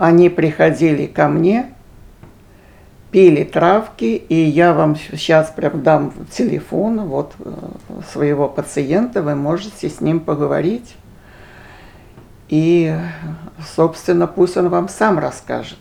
Они 0.00 0.30
приходили 0.30 1.04
ко 1.04 1.28
мне, 1.28 1.74
пили 3.10 3.44
травки, 3.44 4.06
и 4.06 4.34
я 4.34 4.72
вам 4.72 4.96
сейчас 4.96 5.50
прям 5.50 5.82
дам 5.82 6.14
телефон 6.32 7.06
вот 7.06 7.34
э, 7.38 7.52
своего 8.10 8.48
пациента, 8.48 9.22
вы 9.22 9.34
можете 9.34 9.90
с 9.90 10.00
ним 10.00 10.20
поговорить. 10.20 10.96
И, 12.48 12.96
собственно, 13.76 14.26
пусть 14.26 14.56
он 14.56 14.70
вам 14.70 14.88
сам 14.88 15.18
расскажет. 15.18 15.78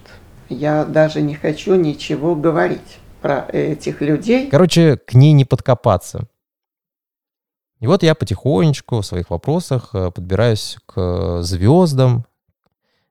Я 0.50 0.84
даже 0.84 1.22
не 1.22 1.36
хочу 1.36 1.76
ничего 1.76 2.36
говорить 2.36 3.00
про 3.22 3.46
этих 3.48 4.02
людей. 4.02 4.50
Короче, 4.50 4.98
к 4.98 5.14
ней 5.14 5.32
не 5.32 5.46
подкопаться. 5.46 6.28
И 7.80 7.88
вот 7.88 8.04
я 8.04 8.16
потихонечку 8.16 9.00
в 9.00 9.06
своих 9.06 9.30
вопросах 9.30 9.92
э, 9.94 10.12
подбираюсь 10.12 10.78
к 10.88 11.42
звездам. 11.42 12.26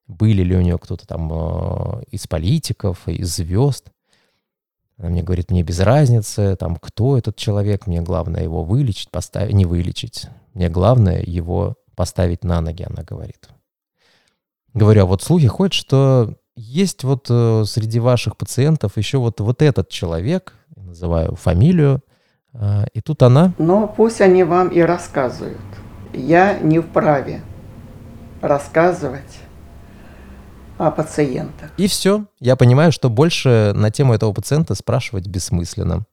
Были 0.09 0.43
ли 0.43 0.57
у 0.57 0.63
нее 0.63 0.79
кто-то 0.79 1.07
там 1.07 1.31
э, 1.31 2.03
из 2.11 2.27
политиков, 2.27 3.07
из 3.07 3.37
звезд. 3.37 3.93
Она 4.97 5.11
мне 5.11 5.23
говорит, 5.23 5.51
мне 5.51 5.63
без 5.63 5.79
разницы, 5.81 6.57
там, 6.57 6.77
кто 6.77 7.19
этот 7.19 7.37
человек, 7.37 7.87
мне 7.87 8.01
главное 8.01 8.43
его 8.43 8.65
вылечить, 8.65 9.11
поставить, 9.11 9.55
не 9.55 9.67
вылечить. 9.67 10.27
Мне 10.55 10.71
главное 10.71 11.23
его 11.23 11.77
поставить 11.95 12.43
на 12.43 12.63
ноги, 12.63 12.85
она 12.85 13.03
говорит. 13.03 13.49
Говорю, 14.73 15.03
а 15.03 15.07
вот 15.07 15.23
слухи 15.23 15.47
ходят, 15.47 15.75
что 15.75 16.35
есть 16.57 17.05
вот 17.05 17.27
э, 17.29 17.65
среди 17.67 18.01
ваших 18.01 18.39
пациентов 18.39 18.97
еще 18.97 19.19
вот, 19.19 19.41
вот 19.41 19.61
этот 19.61 19.91
человек, 19.91 20.55
называю 20.75 21.37
фамилию, 21.37 22.01
э, 22.55 22.87
и 22.95 23.03
тут 23.03 23.23
она... 23.23 23.53
Но 23.59 23.87
пусть 23.87 24.23
они 24.23 24.43
вам 24.43 24.69
и 24.69 24.81
рассказывают. 24.81 25.61
Я 26.15 26.59
не 26.59 26.81
вправе 26.81 27.43
рассказывать 28.41 29.39
о 30.79 30.91
пациентах. 30.91 31.71
И 31.77 31.87
все. 31.89 32.25
Я 32.41 32.57
понимаю, 32.57 32.93
что 32.93 33.11
больше 33.11 33.73
на 33.75 33.91
тему 33.91 34.15
этого 34.15 34.33
пациента 34.33 34.75
спрашивать 34.75 35.27
бессмысленно. 35.27 36.05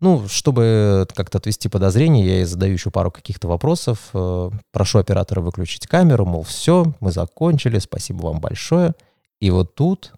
Ну, 0.00 0.28
чтобы 0.28 1.06
как-то 1.14 1.38
отвести 1.38 1.68
подозрения, 1.68 2.24
я 2.24 2.34
ей 2.36 2.44
задаю 2.44 2.72
еще 2.74 2.90
пару 2.90 3.10
каких-то 3.10 3.48
вопросов. 3.48 4.10
Э, 4.14 4.50
прошу 4.70 4.98
оператора 5.00 5.40
выключить 5.40 5.88
камеру, 5.88 6.24
мол, 6.24 6.44
все, 6.44 6.92
мы 7.00 7.10
закончили, 7.10 7.78
спасибо 7.80 8.26
вам 8.26 8.38
большое. 8.40 8.92
И 9.40 9.50
вот 9.50 9.74
тут 9.74 10.12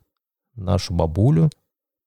нашу 0.55 0.93
бабулю 0.93 1.49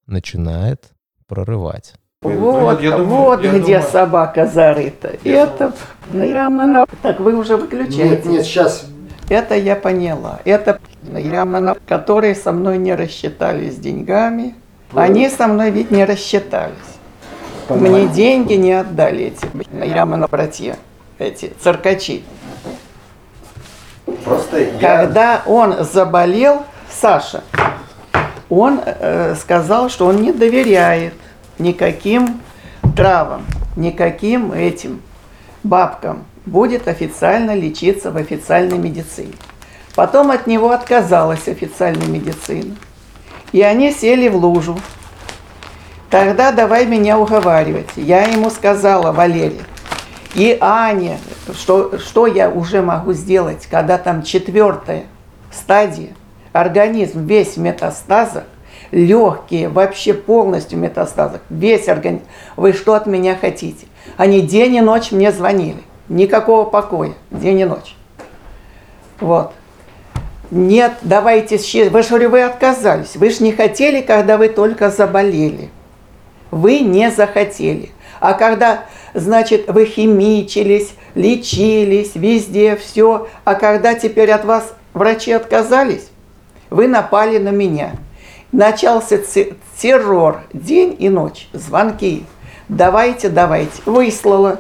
начинает 0.06 0.92
прорывать. 1.28 1.96
Вот, 2.22 2.80
Я 2.82 2.98
думаю- 2.98 3.08
вот 3.24 3.44
я 3.44 3.52
где 3.52 3.60
думаю- 3.80 3.92
собака 3.92 4.46
зарыта. 4.46 5.18
Это, 5.24 5.74
наверное, 6.12 6.86
так 7.02 7.20
вы 7.20 7.36
уже 7.36 7.58
выключаете. 7.58 8.04
Нет, 8.04 8.26
нет, 8.26 8.46
сейчас. 8.46 8.86
Это 9.30 9.56
я 9.56 9.76
поняла. 9.76 10.40
Это, 10.46 10.80
наверное, 11.14 11.76
которые 11.88 12.36
со 12.36 12.52
мной 12.52 12.78
не 12.78 12.96
рассчитались 12.96 13.76
деньгами. 13.76 14.56
Они 14.94 15.30
со 15.30 15.48
мной 15.48 15.72
ведь 15.72 15.92
не 15.92 16.06
рассчитались. 16.06 16.74
Мне 17.70 18.08
деньги 18.08 18.54
не 18.54 18.74
отдали 18.74 19.26
эти, 19.26 19.48
наверное, 19.72 20.28
братья, 20.28 20.78
эти 21.18 21.54
циркачи. 21.62 22.24
Просто 24.26 24.60
я... 24.60 24.80
Когда 24.80 25.44
он 25.46 25.84
заболел, 25.84 26.64
Саша, 26.90 27.44
он 28.50 28.82
э, 28.86 29.36
сказал, 29.36 29.90
что 29.90 30.06
он 30.06 30.18
не 30.18 30.32
доверяет 30.32 31.14
никаким 31.58 32.42
травам, 32.96 33.46
никаким 33.76 34.52
этим 34.52 35.02
бабкам. 35.64 36.26
Будет 36.46 36.88
официально 36.88 37.56
лечиться 37.56 38.12
в 38.12 38.18
официальной 38.18 38.78
медицине. 38.78 39.34
Потом 39.96 40.32
от 40.32 40.48
него 40.48 40.72
отказалась 40.72 41.48
официальная 41.48 42.08
медицина. 42.08 42.76
И 43.52 43.62
они 43.62 43.92
сели 43.92 44.28
в 44.28 44.36
лужу. 44.36 44.80
Тогда 46.10 46.52
давай 46.52 46.86
меня 46.86 47.20
уговаривать. 47.20 47.90
Я 47.96 48.24
ему 48.24 48.50
сказала, 48.50 49.12
Валерий, 49.12 49.62
и 50.36 50.58
Аня, 50.60 51.20
что, 51.54 51.98
что 52.00 52.26
я 52.26 52.50
уже 52.50 52.82
могу 52.82 53.14
сделать, 53.14 53.68
когда 53.70 53.98
там 53.98 54.24
четвертая 54.24 55.04
стадия, 55.52 56.10
организм 56.52 57.26
весь 57.26 57.56
в 57.56 57.60
метастазах, 57.60 58.46
легкие 58.92 59.70
вообще 59.70 60.14
полностью 60.14 60.80
в 60.80 60.82
метастазах, 60.82 61.42
весь 61.50 61.88
организм. 61.88 62.26
Вы 62.58 62.74
что 62.74 62.96
от 62.96 63.06
меня 63.06 63.36
хотите? 63.36 63.88
Они 64.18 64.42
день 64.42 64.76
и 64.76 64.82
ночь 64.82 65.12
мне 65.12 65.32
звонили. 65.32 65.84
Никакого 66.10 66.66
покоя, 66.66 67.14
день 67.32 67.60
и 67.60 67.66
ночь. 67.66 67.96
Вот. 69.20 69.54
Нет, 70.54 70.94
давайте 71.02 71.58
считать. 71.58 71.92
Вы 71.92 72.04
же, 72.04 72.30
вы 72.30 72.44
отказались. 72.44 73.16
Вы 73.16 73.32
же 73.32 73.44
не 73.44 73.54
хотели, 73.54 74.02
когда 74.02 74.38
вы 74.38 74.50
только 74.50 74.92
заболели. 74.92 75.72
Вы 76.52 76.82
не 76.82 77.10
захотели. 77.10 77.90
А 78.20 78.34
когда, 78.34 78.86
значит, 79.16 79.68
вы 79.68 79.86
химичились, 79.86 80.92
лечились, 81.16 82.12
везде 82.14 82.76
все, 82.76 83.28
а 83.44 83.56
когда 83.56 83.96
теперь 83.96 84.30
от 84.30 84.46
вас 84.46 84.76
врачи 84.94 85.32
отказались, 85.32 86.10
вы 86.70 86.88
напали 86.88 87.40
на 87.40 87.50
меня. 87.50 87.94
Начался 88.52 89.18
террор 89.82 90.44
день 90.54 90.96
и 91.00 91.10
ночь, 91.10 91.50
звонки. 91.54 92.26
Давайте, 92.70 93.30
давайте. 93.30 93.82
Выслала. 93.88 94.60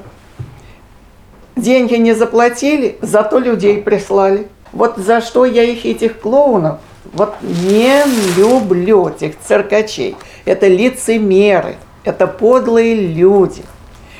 Деньги 1.55 1.93
не 1.97 2.13
заплатили, 2.13 2.97
зато 3.03 3.37
людей 3.37 3.79
прислали. 3.79 4.47
Вот 4.73 4.97
за 4.97 5.21
что 5.21 5.45
я 5.45 5.63
их, 5.63 5.85
этих 5.85 6.19
клоунов, 6.19 6.79
вот 7.13 7.35
не 7.41 8.03
люблю 8.35 9.07
этих 9.07 9.39
циркачей. 9.39 10.15
Это 10.45 10.67
лицемеры, 10.67 11.75
это 12.03 12.27
подлые 12.27 12.95
люди. 12.95 13.63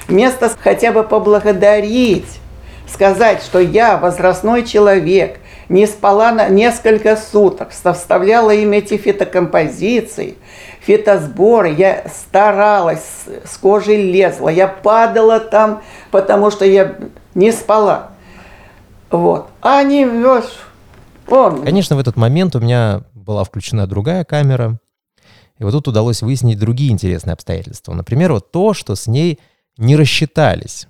Вместо 0.07 0.51
хотя 0.59 0.91
бы 0.91 1.03
поблагодарить, 1.03 2.39
сказать, 2.87 3.41
что 3.41 3.59
я 3.59 3.97
возрастной 3.97 4.63
человек, 4.63 5.39
не 5.69 5.87
спала 5.87 6.31
на 6.31 6.49
несколько 6.49 7.15
суток, 7.15 7.69
вставляла 7.71 8.51
им 8.51 8.73
эти 8.73 8.97
фитокомпозиции, 8.97 10.35
фитосборы, 10.81 11.69
я 11.69 12.03
старалась, 12.13 13.23
с 13.43 13.57
кожей 13.57 14.11
лезла, 14.11 14.49
я 14.49 14.67
падала 14.67 15.39
там, 15.39 15.81
потому 16.11 16.51
что 16.51 16.65
я 16.65 16.95
не 17.33 17.51
спала. 17.51 18.12
Вот. 19.13 19.47
А 19.62 19.80
они, 19.80 20.06
вот, 20.06 20.49
он, 21.28 21.63
Конечно, 21.63 21.95
в 21.95 21.99
этот 21.99 22.15
момент 22.15 22.56
у 22.56 22.60
меня 22.60 23.04
была 23.13 23.43
включена 23.43 23.86
другая 23.86 24.23
камера, 24.23 24.80
и 25.60 25.63
вот 25.63 25.71
тут 25.71 25.88
удалось 25.88 26.23
выяснить 26.23 26.58
другие 26.58 26.91
интересные 26.91 27.34
обстоятельства. 27.34 27.93
Например, 27.93 28.34
вот 28.34 28.52
то, 28.52 28.73
что 28.73 28.95
с 28.95 29.06
ней 29.06 29.39
не 29.78 29.95
рассчитались. 29.95 30.88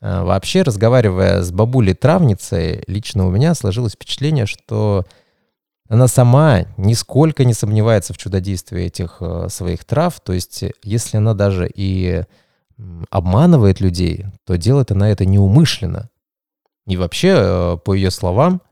А, 0.00 0.22
Вообще, 0.24 0.62
разговаривая 0.62 1.42
с 1.42 1.50
бабулей-травницей, 1.50 2.84
лично 2.86 3.26
у 3.26 3.30
меня 3.30 3.54
сложилось 3.54 3.94
впечатление, 3.94 4.46
что 4.46 5.04
она 5.88 6.06
сама 6.06 6.66
нисколько 6.76 7.44
не 7.44 7.52
сомневается 7.52 8.14
в 8.14 8.18
чудодействии 8.18 8.84
этих 8.84 9.16
э, 9.20 9.48
своих 9.48 9.84
трав. 9.84 10.20
То 10.20 10.34
есть, 10.34 10.62
если 10.84 11.16
она 11.16 11.34
даже 11.34 11.68
и 11.74 12.22
обманывает 13.10 13.80
людей, 13.80 14.26
то 14.46 14.56
делает 14.56 14.92
она 14.92 15.10
это 15.10 15.26
неумышленно. 15.26 16.10
И 16.88 16.96
вообще, 16.96 17.34
э, 17.36 17.76
по 17.84 17.92
ее 17.92 18.10
словам, 18.10 18.62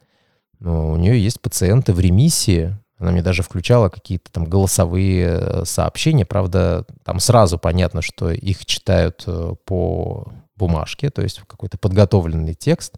ну, 0.59 0.93
у 0.93 0.97
нее 0.97 1.23
есть 1.23 1.39
пациенты 1.39 1.93
в 1.93 2.01
ремиссии. 2.01 2.75
Она 2.99 3.13
мне 3.13 3.23
даже 3.23 3.43
включала 3.43 3.91
какие-то 3.91 4.33
там 4.33 4.47
голосовые 4.47 5.39
э, 5.39 5.65
сообщения. 5.67 6.25
Правда, 6.25 6.87
там 7.05 7.21
сразу 7.21 7.59
понятно, 7.59 8.01
что 8.01 8.31
их 8.31 8.65
читают 8.65 9.25
э, 9.27 9.55
по 9.67 10.33
бумажке, 10.57 11.11
то 11.11 11.21
есть 11.21 11.43
какой-то 11.47 11.77
подготовленный 11.77 12.55
текст. 12.55 12.95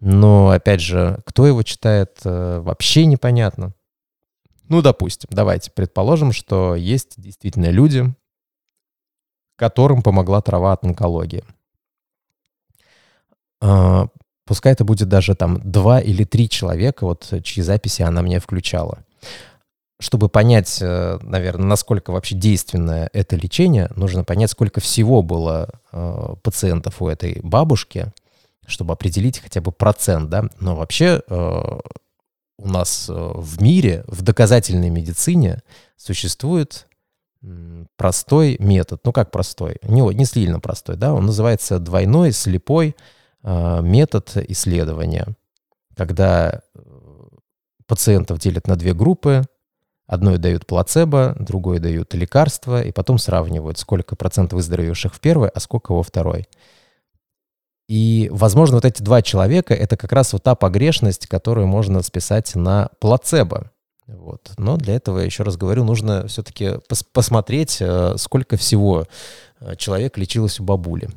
Но, 0.00 0.48
опять 0.48 0.80
же, 0.80 1.20
кто 1.26 1.46
его 1.46 1.62
читает, 1.62 2.20
вообще 2.24 3.04
непонятно. 3.04 3.74
Ну, 4.68 4.80
допустим, 4.80 5.28
давайте 5.32 5.70
предположим, 5.70 6.32
что 6.32 6.74
есть 6.74 7.20
действительно 7.20 7.70
люди, 7.70 8.14
которым 9.56 10.02
помогла 10.02 10.40
трава 10.40 10.72
от 10.72 10.84
онкологии. 10.84 11.44
Пускай 14.46 14.72
это 14.72 14.84
будет 14.84 15.08
даже 15.08 15.34
там 15.34 15.60
два 15.64 16.00
или 16.00 16.22
три 16.22 16.48
человека, 16.48 17.04
вот 17.04 17.32
чьи 17.42 17.62
записи 17.62 18.02
она 18.02 18.22
мне 18.22 18.38
включала. 18.38 19.00
Чтобы 19.98 20.28
понять, 20.28 20.78
э, 20.80 21.18
наверное, 21.20 21.66
насколько 21.66 22.12
вообще 22.12 22.36
действенное 22.36 23.10
это 23.12 23.34
лечение, 23.34 23.90
нужно 23.96 24.22
понять, 24.22 24.50
сколько 24.50 24.80
всего 24.80 25.22
было 25.22 25.68
э, 25.90 26.34
пациентов 26.42 27.02
у 27.02 27.08
этой 27.08 27.40
бабушки, 27.42 28.12
чтобы 28.66 28.92
определить 28.92 29.40
хотя 29.40 29.60
бы 29.60 29.72
процент, 29.72 30.30
да. 30.30 30.44
Но 30.60 30.76
вообще 30.76 31.22
э, 31.26 31.80
у 32.58 32.68
нас 32.68 33.08
э, 33.08 33.12
в 33.12 33.60
мире, 33.60 34.04
в 34.06 34.22
доказательной 34.22 34.90
медицине 34.90 35.62
существует 35.96 36.86
простой 37.96 38.56
метод. 38.60 39.00
Ну 39.04 39.12
как 39.12 39.30
простой? 39.30 39.78
Не, 39.82 40.02
не 40.14 40.24
сильно 40.24 40.60
простой, 40.60 40.96
да. 40.96 41.14
Он 41.14 41.26
называется 41.26 41.78
двойной 41.78 42.32
слепой 42.32 42.88
э, 42.88 43.15
метод 43.46 44.36
исследования, 44.48 45.36
когда 45.96 46.62
э, 46.74 46.80
пациентов 47.86 48.38
делят 48.38 48.66
на 48.66 48.76
две 48.76 48.92
группы, 48.92 49.44
одной 50.06 50.38
дают 50.38 50.66
плацебо, 50.66 51.36
другой 51.38 51.78
дают 51.78 52.14
лекарства, 52.14 52.82
и 52.82 52.92
потом 52.92 53.18
сравнивают, 53.18 53.78
сколько 53.78 54.16
процентов 54.16 54.56
выздоровевших 54.56 55.14
в 55.14 55.20
первой, 55.20 55.48
а 55.48 55.60
сколько 55.60 55.92
во 55.92 56.02
второй. 56.02 56.46
И, 57.88 58.28
возможно, 58.32 58.76
вот 58.76 58.84
эти 58.84 59.00
два 59.02 59.22
человека— 59.22 59.74
это 59.74 59.96
как 59.96 60.12
раз 60.12 60.32
вот 60.32 60.42
та 60.42 60.54
погрешность, 60.54 61.26
которую 61.26 61.68
можно 61.68 62.02
списать 62.02 62.54
на 62.56 62.90
плацебо. 62.98 63.70
Вот. 64.06 64.52
Но 64.58 64.76
для 64.76 64.94
этого, 64.94 65.18
еще 65.18 65.42
раз 65.42 65.56
говорю, 65.56 65.84
нужно 65.84 66.26
все-таки 66.26 66.64
пос- 66.88 67.06
посмотреть, 67.12 67.78
э, 67.80 68.14
сколько 68.18 68.56
всего 68.56 69.06
э, 69.60 69.76
человек 69.76 70.18
лечилось 70.18 70.60
у 70.60 70.64
бабули. 70.64 71.08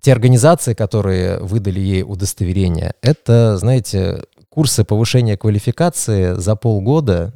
Те 0.00 0.12
организации, 0.12 0.74
которые 0.74 1.38
выдали 1.40 1.80
ей 1.80 2.02
удостоверение, 2.02 2.94
это, 3.02 3.56
знаете, 3.58 4.24
курсы 4.48 4.84
повышения 4.84 5.36
квалификации 5.36 6.34
за 6.34 6.56
полгода, 6.56 7.32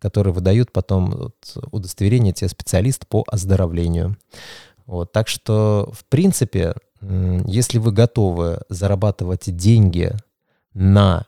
которые 0.00 0.34
выдают 0.34 0.72
потом 0.72 1.10
вот 1.10 1.56
удостоверение 1.72 2.32
тебе 2.32 2.48
специалист 2.48 3.06
по 3.06 3.24
оздоровлению. 3.26 4.16
Вот, 4.86 5.12
так 5.12 5.28
что, 5.28 5.90
в 5.92 6.04
принципе, 6.04 6.74
если 7.00 7.78
вы 7.78 7.92
готовы 7.92 8.60
зарабатывать 8.68 9.54
деньги 9.56 10.12
на 10.74 11.26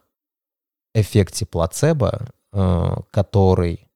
эффекте 0.95 1.47
плацебо, 1.47 2.29
э, 2.53 2.97
который 3.11 3.88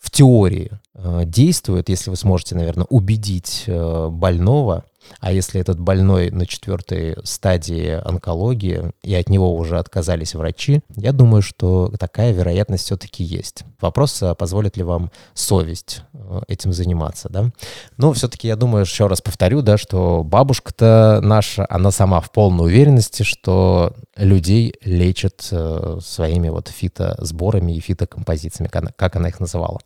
в 0.00 0.10
теории 0.10 0.72
э, 0.94 1.22
действует, 1.26 1.88
если 1.88 2.10
вы 2.10 2.16
сможете, 2.16 2.56
наверное, 2.56 2.86
убедить 2.88 3.64
э, 3.66 4.08
больного, 4.08 4.84
а 5.20 5.32
если 5.32 5.60
этот 5.60 5.78
больной 5.78 6.30
на 6.30 6.46
четвертой 6.46 7.16
стадии 7.24 8.00
онкологии, 8.04 8.92
и 9.02 9.14
от 9.14 9.28
него 9.28 9.54
уже 9.54 9.78
отказались 9.78 10.34
врачи, 10.34 10.80
я 10.96 11.12
думаю, 11.12 11.42
что 11.42 11.92
такая 11.98 12.32
вероятность 12.32 12.84
все-таки 12.84 13.24
есть. 13.24 13.64
Вопрос, 13.80 14.22
а 14.22 14.34
позволит 14.34 14.76
ли 14.76 14.82
вам 14.82 15.10
совесть 15.34 16.02
э, 16.12 16.40
этим 16.48 16.72
заниматься, 16.72 17.28
да? 17.28 17.50
Но 17.96 18.12
все-таки 18.12 18.48
я 18.48 18.56
думаю, 18.56 18.84
еще 18.84 19.06
раз 19.06 19.20
повторю, 19.20 19.62
да, 19.62 19.78
что 19.78 20.22
бабушка-то 20.22 21.20
наша, 21.22 21.66
она 21.68 21.90
сама 21.90 22.20
в 22.20 22.30
полной 22.30 22.66
уверенности, 22.66 23.22
что 23.22 23.94
людей 24.16 24.74
лечат 24.82 25.48
э, 25.50 25.98
своими 26.02 26.48
вот 26.48 26.68
фитосборами 26.68 27.72
и 27.72 27.80
фитокомпозициями, 27.80 28.68
как 28.68 29.16
она, 29.16 29.28
их 29.28 29.40
называла. 29.40 29.80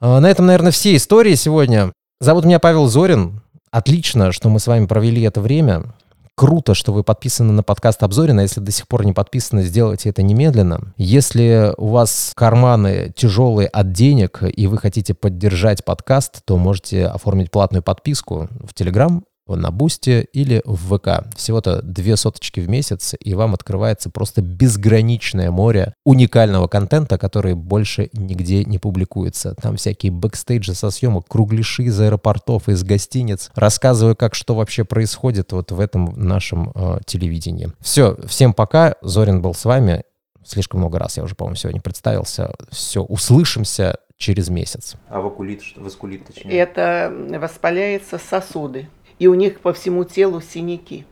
А, 0.00 0.20
На 0.20 0.30
этом, 0.30 0.46
наверное, 0.46 0.72
все 0.72 0.96
истории 0.96 1.34
сегодня. 1.34 1.92
Зовут 2.20 2.44
меня 2.44 2.58
Павел 2.58 2.86
Зорин. 2.86 3.42
Отлично, 3.72 4.32
что 4.32 4.48
мы 4.48 4.58
с 4.58 4.66
вами 4.66 4.86
провели 4.86 5.22
это 5.22 5.40
время. 5.40 5.94
Круто, 6.34 6.74
что 6.74 6.92
вы 6.92 7.04
подписаны 7.04 7.52
на 7.52 7.62
подкаст 7.62 8.02
Обзорина. 8.02 8.40
Если 8.40 8.60
до 8.60 8.72
сих 8.72 8.88
пор 8.88 9.04
не 9.04 9.12
подписаны, 9.12 9.62
сделайте 9.62 10.08
это 10.08 10.22
немедленно. 10.22 10.92
Если 10.96 11.72
у 11.76 11.88
вас 11.88 12.32
карманы 12.34 13.12
тяжелые 13.14 13.68
от 13.68 13.92
денег, 13.92 14.42
и 14.42 14.66
вы 14.66 14.78
хотите 14.78 15.14
поддержать 15.14 15.84
подкаст, 15.84 16.40
то 16.44 16.56
можете 16.56 17.06
оформить 17.06 17.50
платную 17.50 17.82
подписку 17.82 18.48
в 18.60 18.74
Телеграм, 18.74 19.22
на 19.56 19.70
Бусте 19.70 20.22
или 20.32 20.62
в 20.64 20.96
ВК. 20.96 21.34
Всего-то 21.36 21.82
две 21.82 22.16
соточки 22.16 22.60
в 22.60 22.68
месяц, 22.68 23.14
и 23.18 23.34
вам 23.34 23.54
открывается 23.54 24.10
просто 24.10 24.42
безграничное 24.42 25.50
море 25.50 25.94
уникального 26.04 26.68
контента, 26.68 27.18
который 27.18 27.54
больше 27.54 28.10
нигде 28.12 28.64
не 28.64 28.78
публикуется. 28.78 29.54
Там 29.60 29.76
всякие 29.76 30.12
бэкстейджи 30.12 30.74
со 30.74 30.90
съемок, 30.90 31.26
кругляши 31.28 31.84
из 31.84 32.00
аэропортов, 32.00 32.68
из 32.68 32.82
гостиниц. 32.82 33.50
Рассказываю, 33.54 34.16
как 34.16 34.34
что 34.34 34.54
вообще 34.54 34.84
происходит 34.84 35.52
вот 35.52 35.72
в 35.72 35.80
этом 35.80 36.12
нашем 36.16 36.72
э, 36.74 36.98
телевидении. 37.06 37.68
Все, 37.80 38.16
всем 38.26 38.52
пока. 38.52 38.94
Зорин 39.02 39.42
был 39.42 39.54
с 39.54 39.64
вами. 39.64 40.04
Слишком 40.44 40.80
много 40.80 40.98
раз 40.98 41.16
я 41.16 41.22
уже, 41.22 41.34
по-моему, 41.34 41.56
сегодня 41.56 41.80
представился. 41.80 42.54
Все, 42.70 43.02
услышимся 43.02 43.98
через 44.20 44.50
месяц. 44.50 44.94
А 45.08 45.20
вакулит, 45.20 45.62
что 45.62 45.80
воскулит 45.80 46.26
точнее. 46.26 46.52
Это 46.52 47.12
воспаляются 47.38 48.18
сосуды. 48.18 48.88
И 49.20 49.26
у 49.28 49.34
них 49.34 49.60
по 49.60 49.72
всему 49.74 50.04
телу 50.04 50.40
синяки. 50.40 51.04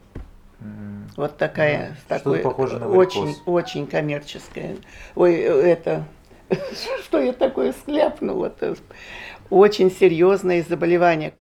Вот 1.17 1.37
такая, 1.37 1.97
Да, 2.09 2.19
такой, 2.19 2.39
похоже 2.39 2.79
на 2.79 2.89
варикоз. 2.89 3.17
очень, 3.17 3.37
очень 3.45 3.87
коммерческая. 3.87 4.77
Ой, 5.15 5.35
это, 5.35 6.05
что 7.05 7.21
я 7.21 7.33
такое 7.35 7.73
скляпнула-то? 7.73 8.77
Очень 9.51 9.91
серьезное 9.91 10.65
заболевание. 10.67 11.35